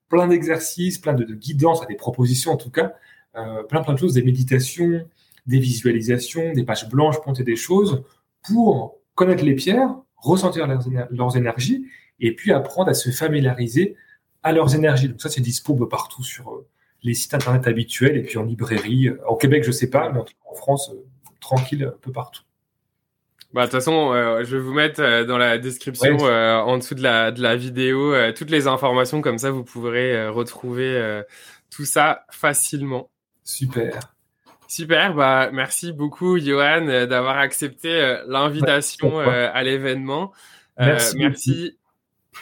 plein 0.09 0.27
d'exercices, 0.27 0.97
plein 0.97 1.13
de, 1.13 1.23
guidances, 1.33 1.85
des 1.87 1.95
propositions 1.95 2.51
en 2.51 2.57
tout 2.57 2.71
cas, 2.71 2.93
euh, 3.35 3.63
plein 3.63 3.81
plein 3.81 3.93
de 3.93 3.99
choses, 3.99 4.13
des 4.13 4.23
méditations, 4.23 5.05
des 5.45 5.59
visualisations, 5.59 6.53
des 6.53 6.63
pages 6.63 6.89
blanches, 6.89 7.21
pointer 7.21 7.43
des 7.43 7.55
choses, 7.55 8.03
pour 8.43 8.97
connaître 9.15 9.43
les 9.43 9.55
pierres, 9.55 9.95
ressentir 10.17 10.67
leurs, 10.67 11.37
énergies, 11.37 11.85
et 12.19 12.35
puis 12.35 12.51
apprendre 12.51 12.89
à 12.89 12.93
se 12.93 13.11
familiariser 13.11 13.95
à 14.43 14.51
leurs 14.51 14.75
énergies. 14.75 15.09
Donc 15.09 15.21
ça, 15.21 15.29
c'est 15.29 15.41
dispo 15.41 15.73
partout 15.85 16.23
sur 16.23 16.49
euh, 16.49 16.67
les 17.03 17.13
sites 17.13 17.33
internet 17.33 17.67
habituels 17.67 18.17
et 18.17 18.23
puis 18.23 18.37
en 18.37 18.43
librairie. 18.43 19.09
Au 19.27 19.35
Québec, 19.35 19.63
je 19.63 19.71
sais 19.71 19.89
pas, 19.89 20.11
mais 20.11 20.19
en, 20.19 20.55
France, 20.55 20.91
euh, 20.93 21.05
tranquille 21.39 21.83
un 21.83 21.97
peu 22.01 22.11
partout. 22.11 22.43
Bah, 23.53 23.61
de 23.61 23.65
toute 23.67 23.79
façon, 23.79 24.13
je 24.43 24.55
vais 24.55 24.61
vous 24.61 24.73
mettre 24.73 25.23
dans 25.25 25.37
la 25.37 25.57
description, 25.57 26.17
en 26.17 26.77
dessous 26.77 26.95
de 26.95 27.03
la, 27.03 27.31
de 27.31 27.41
la 27.41 27.55
vidéo, 27.55 28.13
toutes 28.33 28.49
les 28.51 28.67
informations. 28.67 29.21
Comme 29.21 29.37
ça, 29.37 29.51
vous 29.51 29.63
pourrez 29.63 30.27
retrouver 30.27 31.21
tout 31.69 31.85
ça 31.85 32.25
facilement. 32.29 33.09
Super. 33.43 33.99
Super, 34.67 35.13
bah 35.13 35.49
merci 35.53 35.93
beaucoup 35.93 36.37
Johan 36.37 37.05
d'avoir 37.07 37.37
accepté 37.37 38.17
l'invitation 38.27 39.19
à 39.19 39.63
l'événement. 39.63 40.33
Merci. 40.77 41.17
merci 41.17 41.77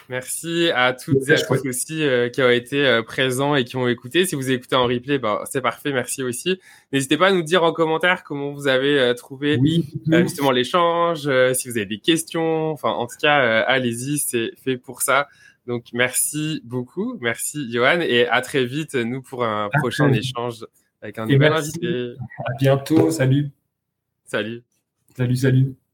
Merci 0.08 0.70
à 0.74 0.92
toutes 0.92 1.28
et 1.28 1.32
à 1.32 1.42
tous 1.42 1.66
aussi 1.66 2.02
euh, 2.02 2.28
qui 2.28 2.42
ont 2.42 2.50
été 2.50 2.86
euh, 2.86 3.02
présents 3.02 3.54
et 3.54 3.64
qui 3.64 3.76
ont 3.76 3.88
écouté. 3.88 4.24
Si 4.24 4.34
vous 4.34 4.50
écoutez 4.50 4.76
en 4.76 4.86
replay, 4.86 5.18
bah, 5.18 5.42
c'est 5.50 5.60
parfait, 5.60 5.92
merci 5.92 6.22
aussi. 6.22 6.60
N'hésitez 6.92 7.16
pas 7.16 7.28
à 7.28 7.32
nous 7.32 7.42
dire 7.42 7.64
en 7.64 7.72
commentaire 7.72 8.22
comment 8.24 8.52
vous 8.52 8.68
avez 8.68 8.98
euh, 8.98 9.14
trouvé 9.14 9.58
justement 10.06 10.50
l'échange, 10.50 11.28
si 11.54 11.68
vous 11.68 11.76
avez 11.76 11.86
des 11.86 11.98
questions. 11.98 12.70
Enfin, 12.70 12.90
en 12.90 13.06
tout 13.06 13.16
cas, 13.20 13.60
allez-y, 13.62 14.18
c'est 14.18 14.52
fait 14.62 14.76
pour 14.76 15.02
ça. 15.02 15.28
Donc, 15.66 15.86
merci 15.92 16.60
beaucoup. 16.64 17.18
Merci, 17.20 17.70
Johan. 17.72 18.00
Et 18.00 18.26
à 18.28 18.40
très 18.40 18.64
vite, 18.64 18.94
nous, 18.94 19.22
pour 19.22 19.44
un 19.44 19.68
prochain 19.80 20.12
échange 20.12 20.64
avec 21.02 21.18
un 21.18 21.26
nouvel 21.26 21.52
invité. 21.52 22.14
À 22.38 22.52
bientôt. 22.58 23.10
Salut. 23.10 23.50
Salut. 24.24 24.62
Salut, 25.16 25.36
salut. 25.36 25.85